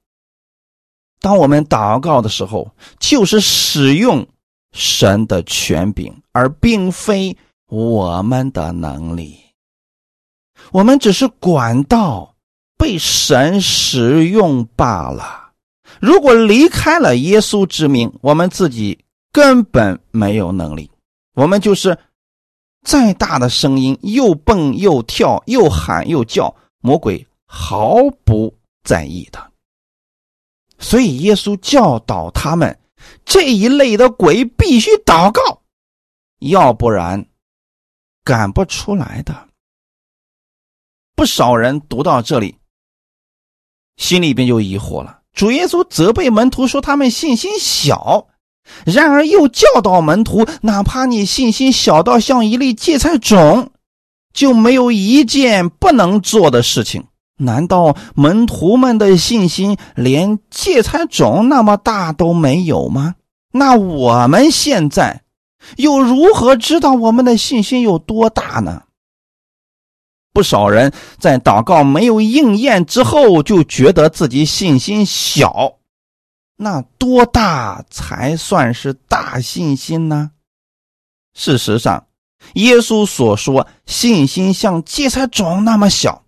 [1.20, 4.28] 当我们祷告的时候，就是使用
[4.72, 7.34] 神的权柄，而并非
[7.68, 9.40] 我们的能力。
[10.72, 12.36] 我们只是管道，
[12.77, 15.53] 被神使用罢了。
[16.01, 20.91] 如果离开了耶稣之名，我们自己根本没有能力。
[21.35, 21.99] 我们就是
[22.83, 28.55] 再大的声音，又蹦又跳，又喊又叫，魔鬼毫不
[28.85, 29.53] 在意的。
[30.79, 32.79] 所以耶稣教导他们，
[33.24, 35.62] 这一类的鬼必须祷告，
[36.41, 37.27] 要不然
[38.22, 39.49] 赶不出来的。
[41.14, 42.59] 不少人读到这里，
[43.97, 45.18] 心里边就疑惑了。
[45.34, 48.26] 主耶稣责备门徒说他们信心小，
[48.84, 53.70] 然而又教导门徒，哪怕你信心小到像一粒芥菜种，
[54.32, 57.05] 就没有一件不能做的事情。
[57.38, 63.14] 难道门徒们的信心连芥菜种那么大都没有吗？
[63.53, 65.22] 那我们现在
[65.76, 68.84] 又如何知道我们的信心有多大呢？
[70.37, 75.78] 不少人在祷告没有应验之后，就觉得自己信心小。
[76.57, 80.32] 那多大才算是大信心呢？
[81.32, 82.09] 事实上，
[82.53, 86.22] 耶稣所说信心像芥菜种那么小。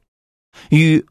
[0.70, 1.04] 与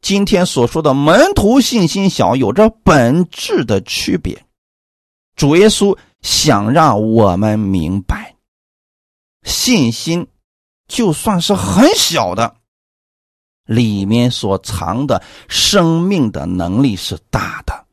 [0.00, 4.44] 今天所说的门徒信心小有着本质的区别。
[5.34, 8.36] 主耶稣想让我们明白，
[9.42, 10.28] 信心
[10.88, 12.56] 就算是很小的，
[13.64, 17.86] 里面所藏的生命的能力是大的，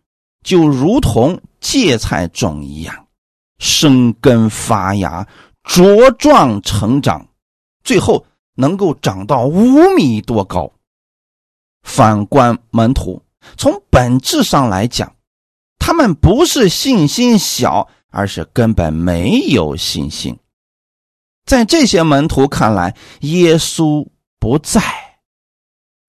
[0.44, 3.08] 就如同芥菜种一样，
[3.60, 5.28] 生根发芽，
[5.64, 7.28] 茁壮成长，
[7.84, 8.26] 最后。
[8.56, 10.72] 能够长到五米多高。
[11.82, 13.20] 反观门徒，
[13.58, 15.12] 从本质上来讲，
[15.80, 20.38] 他们不是信心小，而是根本没有信心。
[21.46, 24.08] 在这些门徒看来，耶稣
[24.40, 24.82] 不在，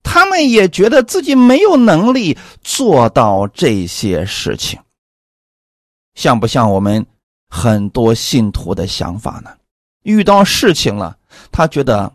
[0.02, 4.78] 他们也觉得自己没有能力做到这些事情。
[6.14, 7.04] 像不像我们
[7.48, 9.50] 很多信徒的想法呢？
[10.02, 11.16] 遇到事情了，
[11.50, 12.12] 他觉得。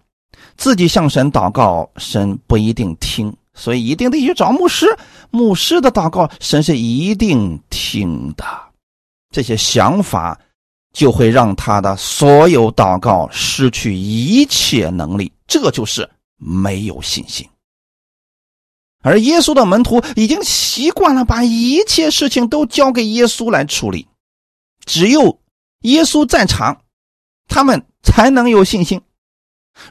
[0.55, 4.85] 自己向神祷告，神不一定听，所以一定得去找牧师。
[5.31, 8.43] 牧师的祷告，神是一定听的。
[9.31, 10.37] 这些想法
[10.91, 17.47] 就会让他的所有祷告失去一切能力，这就是没有信心。
[19.01, 24.07] 而耶稣的门徒已经习惯了把一切事情都交给耶稣来处理，
[24.85, 25.39] 只有
[25.81, 26.81] 耶稣在场，
[27.47, 29.01] 他们才能有信心。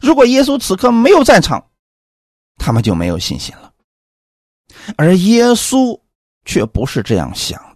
[0.03, 1.71] 如果耶稣此刻没有在场，
[2.59, 3.73] 他们就没有信心了。
[4.97, 5.99] 而耶稣
[6.45, 7.68] 却不是这样想，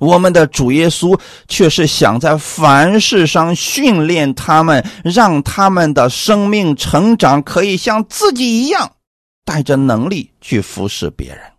[0.00, 8.96] 我们的主耶稣却是想在凡事上训练他们，让他们的生命成长可以像自己一样，
[9.44, 11.52] 带着能力去服侍别人。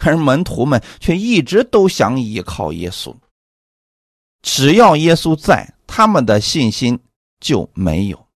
[0.00, 3.14] 而门徒们却一直都想依靠耶稣，
[4.40, 7.00] 只要耶稣在，他们的信心
[7.40, 8.26] 就没有。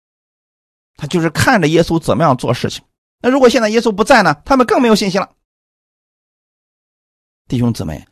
[0.97, 2.85] 他就是看着耶稣怎么样做事情。
[3.21, 4.35] 那如果现在耶稣不在呢？
[4.45, 5.31] 他们更没有信心了。
[7.49, 8.05] 弟兄姊妹，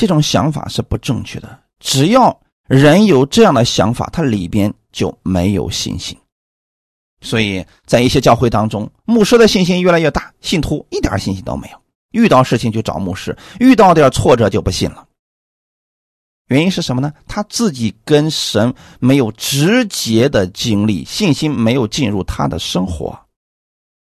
[0.00, 1.58] 这种想法是不正确的。
[1.78, 2.34] 只要
[2.68, 6.16] 人有这样的想法，他里边就没有信心。
[7.20, 11.76] 所以在一些教会当中，牧师的信心越来越大，信徒一点信心都没有。
[12.12, 15.06] 遇到事情就找牧师，遇到点挫折就不信了。
[16.46, 17.12] 原因是什么呢？
[17.28, 23.18] 他自己跟神没有直接的经历，信心没有进入他的生活。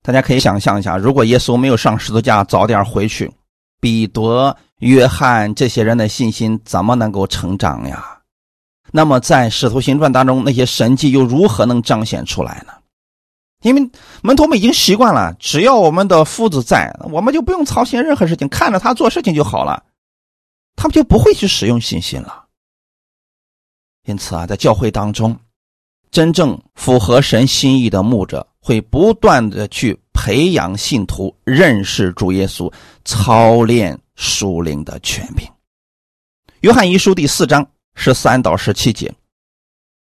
[0.03, 3.33] 大家可以想象一下，如果耶稣没有上十字架，早点回去，
[3.81, 8.21] 彼得、约翰这些人的信心怎么能够成长呀？
[8.93, 12.73] 那么在使徒行传当中，那些神迹又如何能彰显出来呢？
[13.63, 13.91] 因为
[14.23, 19.83] 门徒们已经习惯了，只要我们的夫子在，我们就不用操心任何事情，看着他做事情就好了。
[20.77, 22.45] 他们就不会去使用信心了。
[24.05, 25.35] 因此啊，在教会当中，
[26.11, 32.71] 真正符合神心意的牧者会不断的去培养信徒认识主耶稣，
[33.07, 35.49] 操练属灵的权柄。
[36.61, 39.13] 约翰一书第四章十三到十七节，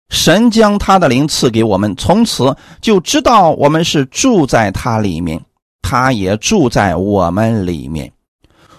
[0.09, 5.45] 神将他的灵赐给我们，从此就知道我们是住在他里面，
[5.83, 8.13] 他也住在我们里面。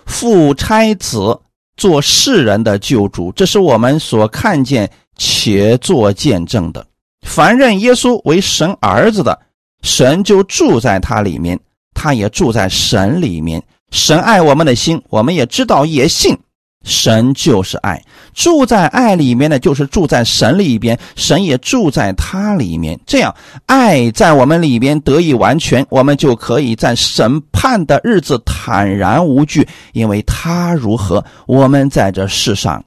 [0.05, 1.39] 父差子。
[1.77, 6.83] 做世人的救主，这是我们所看见且做见证的。
[7.21, 9.39] 凡认耶稣为神儿子的，
[9.83, 11.59] 神就住在他里面，
[11.93, 13.63] 他也住在神里面。
[13.91, 16.37] 神爱我们的心，我们也知道，也信。
[16.83, 18.01] 神就是爱，
[18.33, 22.97] 住在爱里面的，就是住在神里边，神也住在他里面。
[23.05, 23.35] 这样，
[23.65, 32.81] 爱在我们里边得以完全，我们就可以在审判的日子坦然无惧，因为他如何，我们在这世上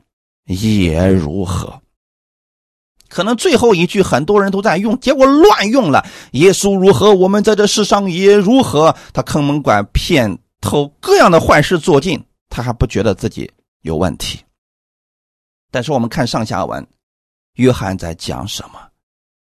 [0.46, 1.80] 也如何。
[3.10, 6.06] 可能最后一句很多人都在用，结果乱用了。
[6.32, 8.94] 耶稣如何，我们在这世上也如何。
[9.12, 13.50] 他坑蒙拐骗、偷各样的坏事做尽，他还不觉得自己。
[13.82, 14.38] 有问题，
[15.70, 16.86] 但是我们看上下文，
[17.54, 18.78] 约翰在讲什么？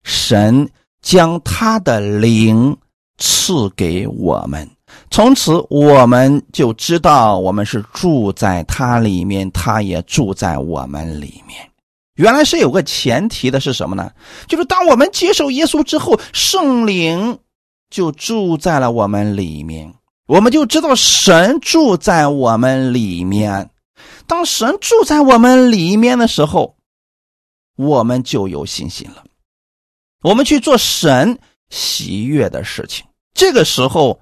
[0.03, 0.69] 神
[1.01, 2.77] 将他的灵
[3.19, 4.69] 赐给我们，
[5.13, 11.71] 从此我们就知道我们是住在他里面，他也住在我们里面。
[12.15, 14.11] 原来是有个前提的，是什么呢？
[14.49, 17.39] 就是当我们接受耶稣之后，圣灵
[17.91, 19.95] 就住在了我们里面，
[20.27, 23.71] 我们就知道神住在我们里面。
[24.27, 26.77] 当神住在我们里面的时候，
[27.77, 29.25] 我们就有信心了。
[30.23, 31.39] 我们去做神
[31.71, 34.21] 喜悦的事情，这个时候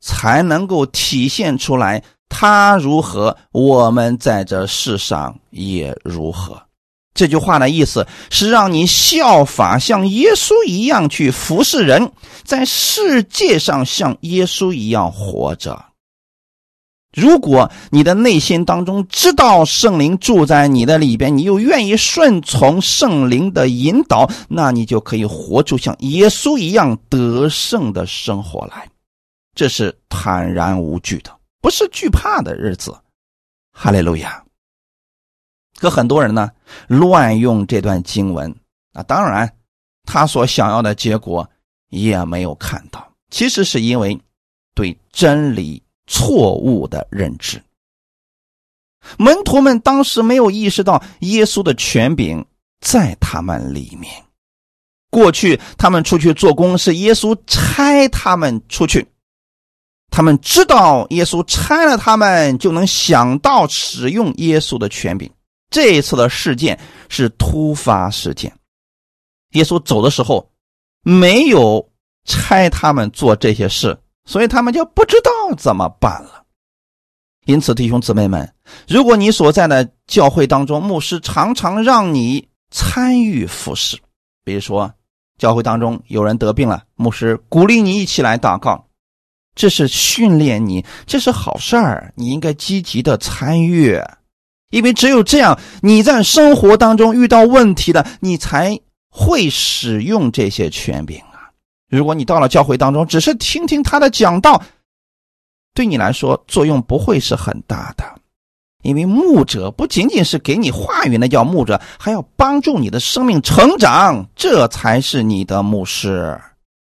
[0.00, 6.60] 才能够体现出来他如何，我们在这世上也如何。
[7.14, 12.10] 这句话的意思是让你效法像耶稣一样去服侍人，
[12.42, 15.84] 在世界上像耶稣一样活着。
[17.14, 28.88] 如果你的内心当中知道圣灵住在你的里边，你又愿意顺从圣灵的引导，那你就可以活出像耶稣一样得胜的生活来。
[29.54, 32.96] 这是坦然无惧的，不是惧怕的日子。
[33.70, 34.42] 哈利路亚。
[35.82, 36.50] 可很多人呢，
[36.86, 38.54] 乱用这段经文
[38.94, 39.52] 啊，当然，
[40.04, 41.46] 他所想要的结果
[41.90, 43.06] 也没有看到。
[43.30, 44.18] 其实是因为
[44.74, 45.82] 对真理。
[46.08, 47.62] 错误的认知，
[49.16, 52.44] 门徒们当时没有意识到耶稣的权柄
[52.80, 54.12] 在他们里面。
[55.10, 59.06] 过去他们出去做工是耶稣差他们出去，
[60.10, 65.30] 他们知道耶稣差了他们，就能想到使用耶稣的权柄。
[65.72, 68.56] 这一次的事件是突发事件，
[69.54, 70.48] 耶稣走的时候
[71.02, 71.90] 没有
[72.24, 73.98] 差他们做这些事。
[74.24, 76.44] 所以他们就不知道怎么办了。
[77.44, 78.48] 因此，弟兄姊妹们，
[78.86, 83.98] 如果你所在的教会当中，牧师常常让你参与服侍，
[84.44, 84.94] 比如说
[85.38, 88.86] 教会当中有人得病了，牧师鼓励你一起来祷告，
[89.56, 94.00] 这是训练你，这是好事儿，你应该积极的参与，
[94.72, 101.52] 因为只有这样，你在生活当中遇到问题的，你才会使用这些权柄啊。
[101.88, 104.62] 如果你到了教会当中，只是听听他的讲道，
[105.74, 108.04] 对你来说作用不会是很大的，
[108.82, 116.40] 因为牧者不仅仅是给你话语，那叫牧者，还要帮助你的生命成长，这才是你的牧师。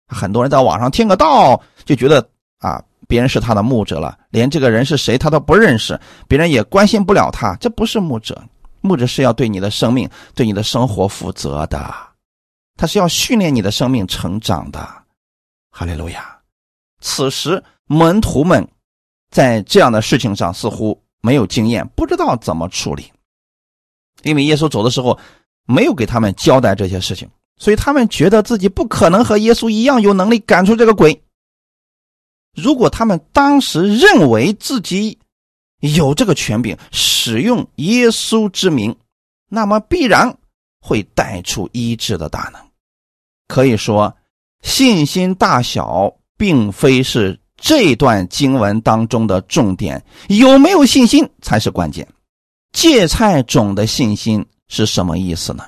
[0.06, 2.28] 很多人在网上听个道，就觉得
[2.58, 5.98] 啊，别人是他的牧者了，连这个人是谁他都不认识，
[6.28, 8.40] 别人也关心不了他，这不是牧者。
[8.80, 11.92] 牧者是要对你的生命、对你的生活负责的。
[12.76, 14.88] 他是要训练你的生命成长的，
[15.72, 16.38] 哈利路亚。
[17.00, 18.66] 此时门徒们
[19.30, 23.10] 在这样的事情上似乎没有经验，不知道怎么处理，
[24.22, 25.18] 因为耶稣走的时候
[25.66, 31.20] 没有给他们交代这些事情，所以他们觉得自己不可能和耶稣一样有能力赶出这个鬼。
[32.54, 35.18] 如果他们当时认为自己
[35.80, 38.96] 有这个权柄，使用耶稣之名，
[39.48, 40.38] 那么必然
[40.80, 42.60] 会带出医治的大能。
[43.46, 44.16] 可以说，
[44.62, 52.06] 信心大小并非是这段经文当中的重点，有没有信心才是关键。
[52.72, 55.64] 芥菜种的信心是什么意思呢？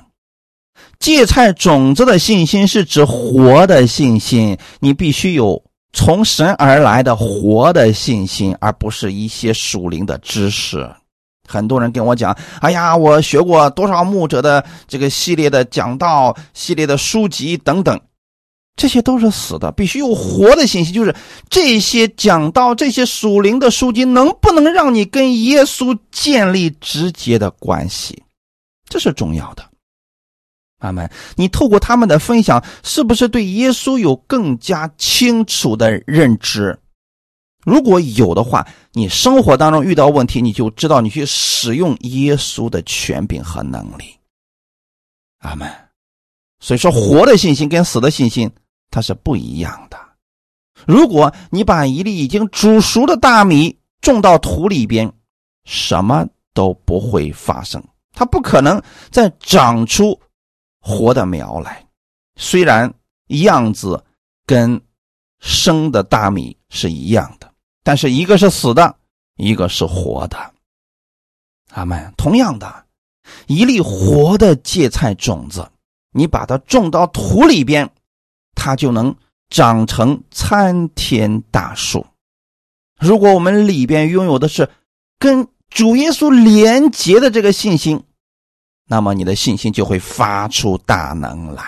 [0.99, 5.63] 芥菜种子的信心是指活的信心，你必须有
[5.93, 10.89] 从神而来的活的信心，而不是一些属灵的知识。
[11.47, 17.99] 很多人跟我讲：“哎呀，我学过多少牧者的这个系列的讲道、系列的书籍等等，
[18.77, 20.93] 这些都是死的，必须有活的信息。
[20.93, 21.13] 就是
[21.49, 28.23] 这些讲道、这些属灵的书籍，能不能让你跟耶稣建立直接的关系？
[28.87, 29.70] 这是重要的。
[30.81, 31.09] 阿门。
[31.35, 36.77] 你透过他们的分享，是不是对耶稣有更加清楚的认知？
[37.63, 44.05] 如果有的话，你生活当中遇到问题，你就知道你去使用耶稣的权柄和能力。
[45.39, 45.67] 阿门。
[46.59, 48.51] 所以说，活的信心跟死的信心
[48.89, 49.97] 它是不一样的。
[50.87, 55.11] 如果你把一粒已经煮熟的大米种到土里边，
[55.65, 60.19] 什么都不会发生，它不可能再长出
[60.81, 61.85] 活的苗来。
[62.35, 62.93] 虽然
[63.27, 64.03] 样子
[64.45, 64.81] 跟
[65.39, 67.51] 生的大米是一样的，
[67.83, 68.95] 但是一个是死的，
[69.37, 70.53] 一个是活的。
[71.71, 72.13] 阿门。
[72.17, 72.85] 同样的，
[73.47, 75.71] 一粒活的芥菜种子，
[76.11, 77.89] 你把它种到土里边，
[78.55, 79.15] 它就能。
[79.53, 82.07] 长成参天大树。
[82.97, 84.69] 如果我们里边拥有的是
[85.19, 88.01] 跟主耶稣连结的这个信心，
[88.91, 91.63] 那么你的信心就会发出大能来。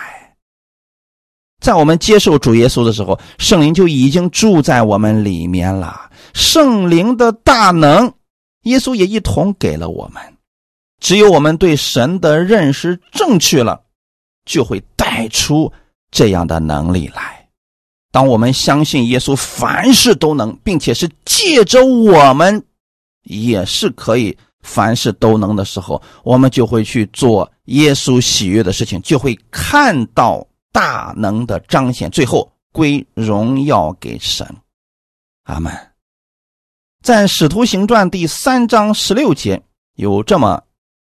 [1.58, 6.10] 在我们接受主耶稣的时候，圣灵就已经住在我们里面了。
[6.34, 8.12] 圣灵的大能，
[8.64, 10.22] 耶稣也一同给了我们。
[11.00, 13.80] 只有我们对神的认识正确了，
[14.44, 15.72] 就会带出
[16.10, 17.48] 这样的能力来。
[18.12, 22.62] 当我们相信耶稣凡事都能，并且是借着我们
[23.22, 34.44] 也是可以凡事都能的时候，我们就会去做耶稣喜悦的事情，就会看到大能的彰显，最后归荣耀给神。
[35.44, 35.72] 阿门。
[37.02, 39.62] 在《使徒行传》第三章十六节
[39.94, 40.60] 有这么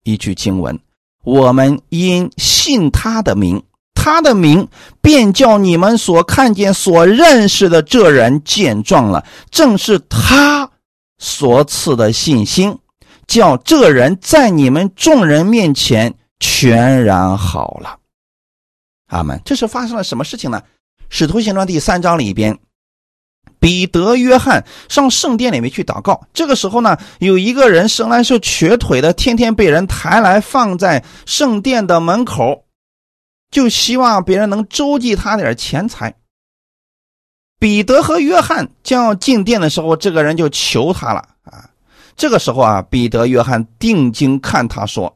[0.03, 0.77] 一句经文
[1.23, 4.67] ：“我们因信他的名。”他的名
[5.01, 10.69] 便叫你们所看见、所认识的这人见状了，正是他
[11.17, 12.77] 所赐的信心，
[13.27, 17.99] 叫这人在你们众人面前全然好了。
[19.07, 19.41] 阿门。
[19.45, 20.61] 这是发生了什么事情呢？
[21.09, 22.57] 使徒行传第三章里边，
[23.59, 26.27] 彼得、约翰上圣殿里面去祷告。
[26.33, 32.65] 这个时候呢，有一个人生来是瘸腿的，天天被人抬来放在圣殿的门口。
[33.51, 36.15] 就希望别人能周济他点钱财。
[37.57, 41.69] 彼得和约翰将要进店的时候，这个人就求他了啊。
[42.15, 45.15] 这个时候啊，彼得、约翰定睛看他说：“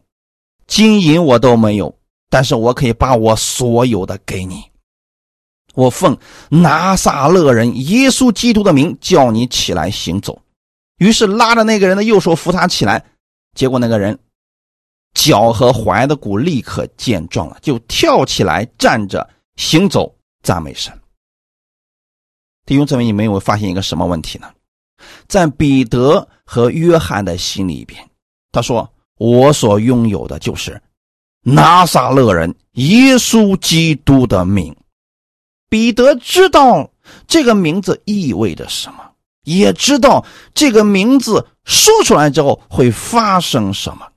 [0.68, 1.98] 金银我都没有，
[2.30, 4.64] 但是我可以把我所有的给你。
[5.76, 6.18] 我奉
[6.50, 10.42] 拿撒勒人耶稣基督的名叫你起来行走。”
[11.00, 13.06] 于是拉着那个人的右手扶他起来，
[13.56, 14.18] 结果那个人。
[15.16, 20.94] 脚和踝的骨立刻健壮了，就跳起来站着行走，赞美神。
[22.64, 24.48] 弟兄姊妹，你们有没有发现一个什么问题呢？
[25.28, 28.04] 在彼得和约翰的心里边，
[28.52, 30.82] 他说：“我所拥有的就是
[31.42, 34.76] 拿撒勒人耶稣基督的名。”
[35.70, 36.90] 彼得知道
[37.28, 39.12] 这个名字意味着什么，
[39.44, 40.26] 也知道
[40.56, 44.08] 这个名字说出来之后会发生什么。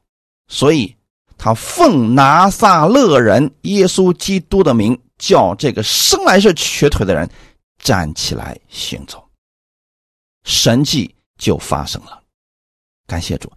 [0.49, 0.97] 所以，
[1.37, 7.29] 他奉拿撒勒人耶稣基督的名，叫这个生来是瘸腿的人
[7.79, 9.23] 站起来行走，
[10.45, 12.23] 神迹就发生了。
[13.07, 13.51] 感谢主，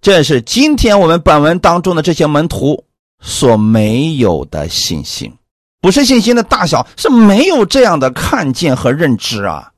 [0.00, 2.84] 这是今天我们本文当中的这些门徒
[3.20, 5.32] 所没有的信心，
[5.80, 9.72] 不是信心的大小，是没有这样的看见和认知啊。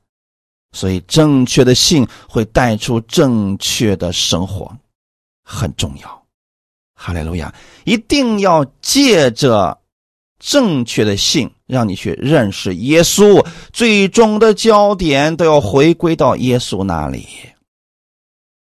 [0.72, 4.76] 所以，正确的信会带出正确的生活，
[5.44, 6.22] 很重要。
[6.96, 7.54] 哈利路亚！
[7.84, 9.78] 一定要借着
[10.40, 13.44] 正确的信，让你去认识耶稣。
[13.72, 17.26] 最终的焦点都要回归到耶稣那里。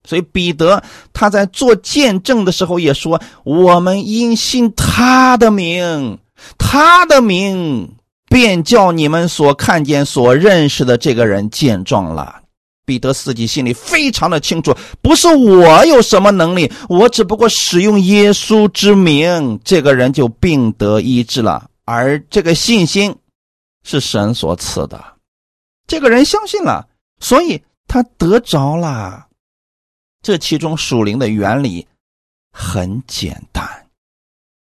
[0.07, 0.83] 所以彼得
[1.13, 6.17] 他在做见证的时候也说：“我们因信他的名，
[6.57, 7.89] 他的名
[8.29, 12.41] 便叫你们所看见、所认识的这个人见状了。”
[12.85, 21.67] 彼得自己心里非常的清楚，不是我有什么能力，我只不过使用耶稣之名，这个人就病得医治了。
[21.85, 23.15] 而这个信心
[23.83, 25.17] 是神所赐的，
[25.87, 26.87] 这个人相信了，
[27.19, 29.27] 所以他得着了。
[30.21, 31.85] 这其中属灵的原理
[32.51, 33.89] 很简单，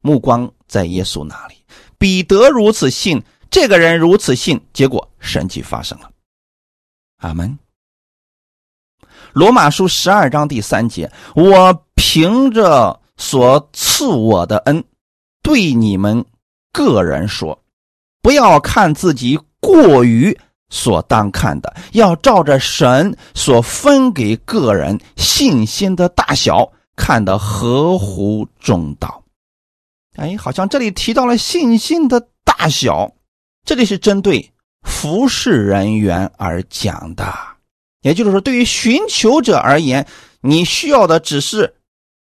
[0.01, 1.55] 目光在耶稣那里。
[1.99, 6.11] 彼得如此信，这个人如此信，结果神迹发生了。
[7.17, 7.59] 阿门。
[9.33, 14.83] 罗马书十二章第三节，我凭着所赐我的恩，
[15.43, 16.25] 对你们
[16.71, 17.57] 个人说，
[18.21, 20.37] 不要看自己过于
[20.69, 29.23] 所当看的，要照着神所分给个人信心的大小，看得合乎中道。
[30.15, 33.11] 哎，好像这里提到了信心的大小，
[33.65, 34.51] 这里是针对
[34.83, 37.33] 服侍人员而讲的。
[38.01, 40.07] 也就是说，对于寻求者而言，
[40.41, 41.75] 你需要的只是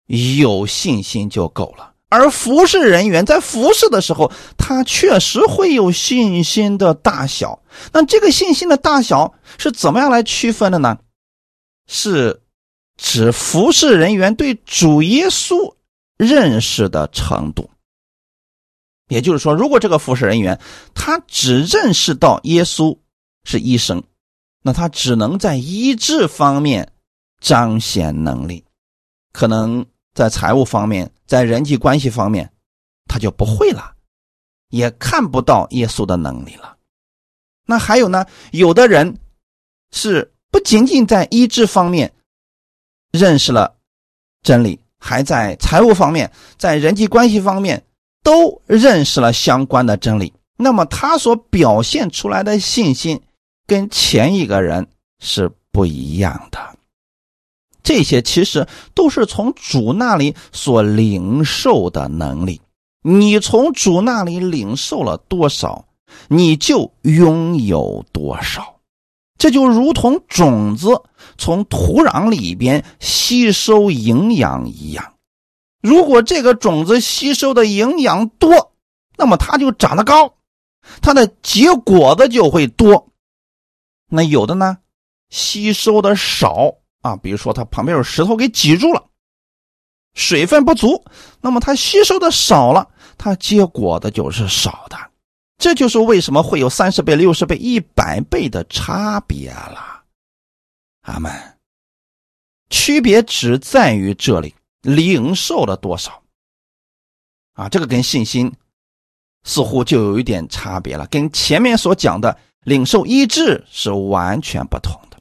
[0.07, 7.61] 有信心就够了；而服侍人员在服侍的时候，他确实会有信心的大小。
[7.93, 10.97] 那这个信心的大小是怎么样来区分的呢？
[11.87, 12.41] 是
[12.97, 15.75] 指服侍人员对主耶稣
[16.17, 17.69] 认识的程度。
[19.09, 20.59] 也就是说，如果这个服侍人员
[20.95, 22.97] 他只认识到耶稣
[23.45, 24.03] 是医生，
[24.63, 26.91] 那他只能在医治方面
[27.41, 28.65] 彰显能力，
[29.33, 29.85] 可能
[30.15, 32.51] 在财务方面、在人际关系方面，
[33.07, 33.95] 他就不会了，
[34.71, 36.77] 也看不到耶稣的能力了。
[37.67, 38.25] 那还有呢？
[38.53, 39.19] 有的人
[39.91, 42.13] 是不仅仅在医治方面
[43.11, 43.77] 认识了
[44.43, 47.85] 真理，还在财务方面、在人际关系方面。
[48.25, 53.21] 都认识了相关的真理，那么他所表现出来的信心
[53.67, 54.89] 跟前一个人
[55.21, 56.74] 是不一样的。
[57.85, 62.61] 这些其实都是从主那里所领受的能力。
[63.03, 65.85] 你从主那里领受了多少，
[66.29, 68.81] 你就拥有多少。
[69.37, 71.03] 这就如同种子
[71.37, 75.13] 从土壤里边吸收营养一样。
[75.83, 78.73] 如果这个种子吸收的营养多，
[79.19, 80.35] 那么它就长得高，
[81.03, 83.09] 它的结果子就会多。
[84.09, 84.79] 那有的呢，
[85.29, 89.05] 吸收的少啊，比如说它旁边有石头给挤住了，
[90.15, 91.05] 水分不足，
[91.43, 92.89] 那么它吸收的少了，
[93.19, 94.97] 它结果的就是少的。
[95.59, 100.03] 这就是为什么会有三十倍、六十倍、一百倍的差别了。
[101.03, 101.31] 阿门。
[102.71, 104.55] 区别只在于这里。
[104.85, 106.23] 领受了多少？
[107.55, 108.53] 啊，这个跟信心
[109.43, 115.14] 似乎就有一点差别了，跟前面所讲的领受医治是完全不同的。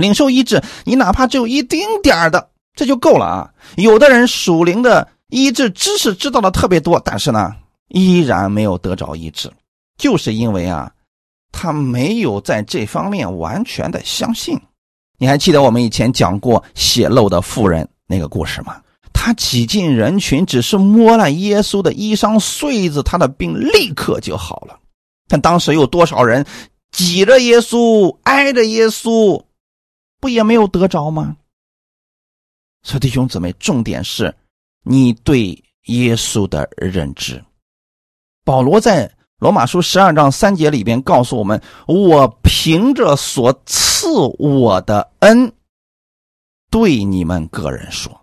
[0.00, 3.50] 领受医治，你哪怕只有一丁点儿的，这就够了啊。
[3.76, 7.54] 有的人属灵的医治知识知道的特别多，但是呢，
[7.88, 9.50] 依然没有得着医治，
[9.98, 10.90] 就是因为啊，
[11.52, 14.58] 他没有在这方面完全的相信。
[15.18, 17.88] 你还记得我们以前讲过血漏的妇人？
[18.06, 18.80] 那个故事吗，
[19.12, 24.76] 他挤进人群，只是摸了耶稣的衣裳穗子，他的病立刻就好了。
[25.28, 26.44] 但当时有多少人
[26.90, 29.40] 挤着耶稣，挨着耶稣，
[30.20, 31.36] 不也没有得着吗？
[32.82, 34.34] 所以弟兄姊妹，重点是
[34.84, 35.48] 你对
[35.86, 37.42] 耶稣的认知。
[38.44, 44.08] 保罗在罗马书十二章三节里边告诉我们：“我凭着所赐
[44.38, 45.52] 我的恩。”
[46.70, 48.20] 对你们个人说，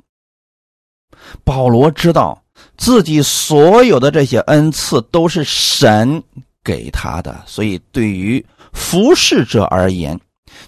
[1.44, 2.42] 保罗知道
[2.78, 6.24] 自己所有的这些恩赐都是神
[6.64, 10.20] 给他的，所以对于服侍者而言，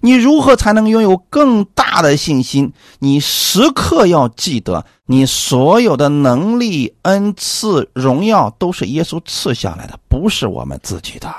[0.02, 2.74] 你如何才能拥有更大的信心？
[3.00, 11.34] 你时刻要记得，你所有的能力、恩赐、荣耀都是耶稣赐下来的，不是我们自己的。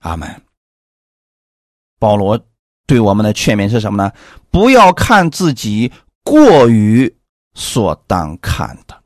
[0.00, 0.42] 阿门。
[1.98, 2.40] 保罗。
[2.88, 4.12] 对我们的劝勉是什么呢？
[4.48, 5.90] 不要看自己
[6.22, 7.16] 过于
[7.54, 9.02] 所当看的，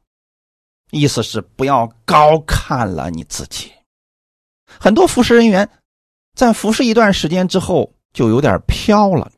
[0.91, 3.73] 意思是不要高看了你自己。
[4.79, 5.71] 很多服侍人员
[6.35, 9.31] 在服侍一段时间之后就有点飘了，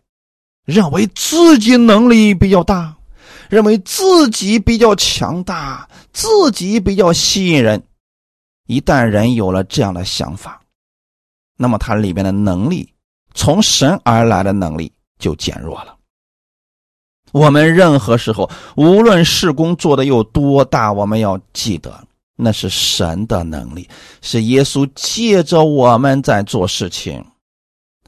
[0.65, 2.97] 认为自己能力比较大，
[3.49, 7.83] 认为自己比较强大，自己比较吸引人。
[8.67, 10.61] 一旦人有了这样的想法，
[11.57, 12.89] 那么他里边的能力。
[13.35, 15.97] 从神而来的能力就减弱了。
[17.33, 22.07] 我们任何时候，无论事工做的有多大，我们要记得，
[22.37, 23.89] 那是神的能力，
[24.21, 27.25] 是耶稣借着我们在做事情。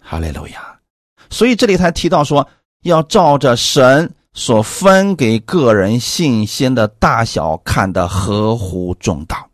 [0.06, 0.78] 哈利路亚！
[1.30, 2.46] 所以这里才提到说，
[2.82, 9.48] 要照着神所分给个人信心的大小看得合乎中道。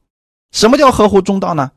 [0.50, 1.70] 什么叫合乎中道呢？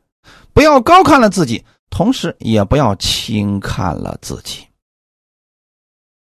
[0.52, 1.64] 不要高看了自己。
[1.90, 4.66] 同时，也不要轻看了自己。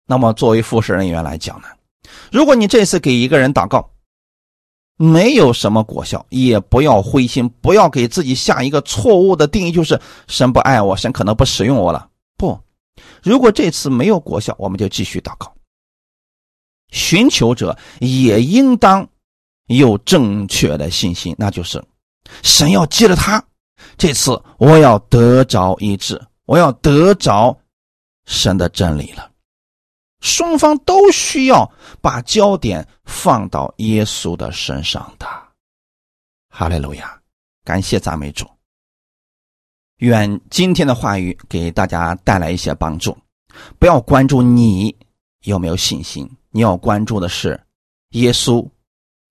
[0.05, 1.67] 那么，作为服侍人员来讲呢，
[2.31, 3.89] 如果你这次给一个人祷告，
[4.95, 12.07] 没有什么果效，也不要灰心，不要给自己下一个错误的定义，就是神不爱我，神可能不使用我了。
[13.23, 15.53] 如果这次没有果效，我们就继续祷告。
[16.91, 19.07] 寻求者也应当
[19.67, 21.83] 有正确的信心，那就是
[22.43, 23.43] 神要接着他。
[23.97, 27.57] 这次我要得着医治，我要得着
[28.25, 29.31] 神的真理了。
[30.21, 31.69] 双方都需要
[32.01, 35.27] 把焦点放到耶稣的身上的。
[36.49, 37.19] 哈利路亚，
[37.63, 38.49] 感谢赞美主。
[39.99, 43.17] 愿今天的话语给大家带来一些帮助。
[43.79, 44.95] 不要关注你
[45.43, 47.59] 有没有信心，你要关注的是
[48.11, 48.67] 耶稣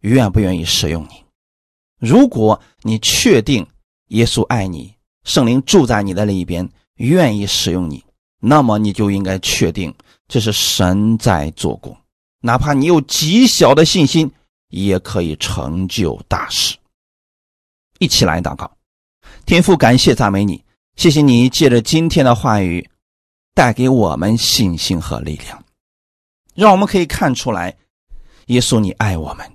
[0.00, 1.24] 愿不愿意使用你？
[1.98, 3.66] 如果你确定
[4.08, 4.94] 耶稣爱你，
[5.24, 8.04] 圣灵住在你的里边，愿意使用你，
[8.40, 9.94] 那么你就应该确定
[10.28, 11.96] 这是神在做工，
[12.40, 14.30] 哪怕你有极小的信心，
[14.68, 16.76] 也可以成就大事。
[17.98, 18.70] 一起来祷告，
[19.46, 20.64] 天父，感谢赞美你，
[20.96, 22.88] 谢谢你借着今天的话语，
[23.54, 25.62] 带给我们信心和力量，
[26.54, 27.76] 让我们可以看出来，
[28.46, 29.46] 耶稣你爱我们。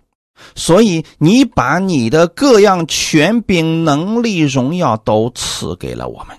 [0.56, 6.38] 所以，你把你的各样权柄、能力、荣耀都赐给了我们。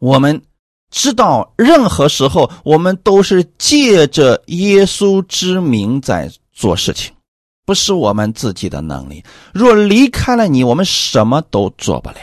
[0.00, 0.42] 我们
[0.90, 7.14] 知道，任何时候我们都是借着耶稣之名在做事情，
[7.72, 9.24] 不是我们自己的能力。
[9.54, 12.16] 若离开了你，我们什么都做不了。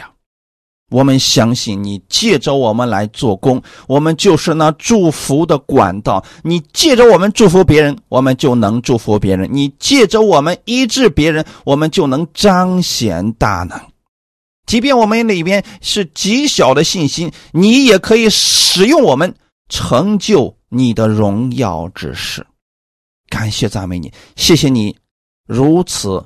[0.91, 6.23] 我们相信你借着我们来做工，我们就是那祝福的管道。
[6.43, 13.79] 你借着我们祝福别人，我们就能祝福别人；你借着我们医治别人，我们就能彰显大能。
[14.67, 19.33] 即便我们里边是极小的信心，你也可以使用我们，
[19.67, 22.45] 成就你的荣耀之事。
[23.29, 24.95] 感谢赞美你，谢谢你
[25.49, 26.23] 如此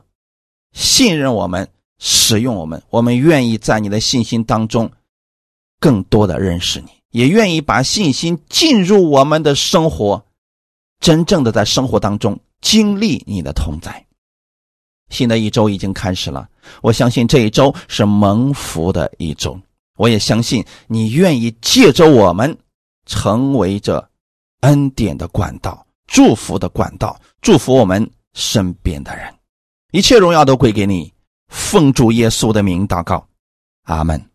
[0.74, 1.68] 信任我们。
[2.06, 4.92] 使用我们，我们愿意在你的信心当中
[5.80, 10.26] 更多的认识你，也愿意把信心进入我们的生活，
[11.00, 14.06] 真正的在生活当中经历你的同在。
[15.12, 16.50] 新的一周已经开始了，
[16.82, 19.58] 我相信这一周是蒙福的一周。
[19.96, 22.58] 我也相信你愿意借着我们
[23.06, 24.10] 成为这
[24.62, 29.34] 恩典的管道、祝福的管道，祝福我们身边的人。
[29.92, 31.14] 一切荣耀都归给你。
[31.48, 33.28] 奉主耶稣的名祷告，
[33.84, 34.33] 阿门。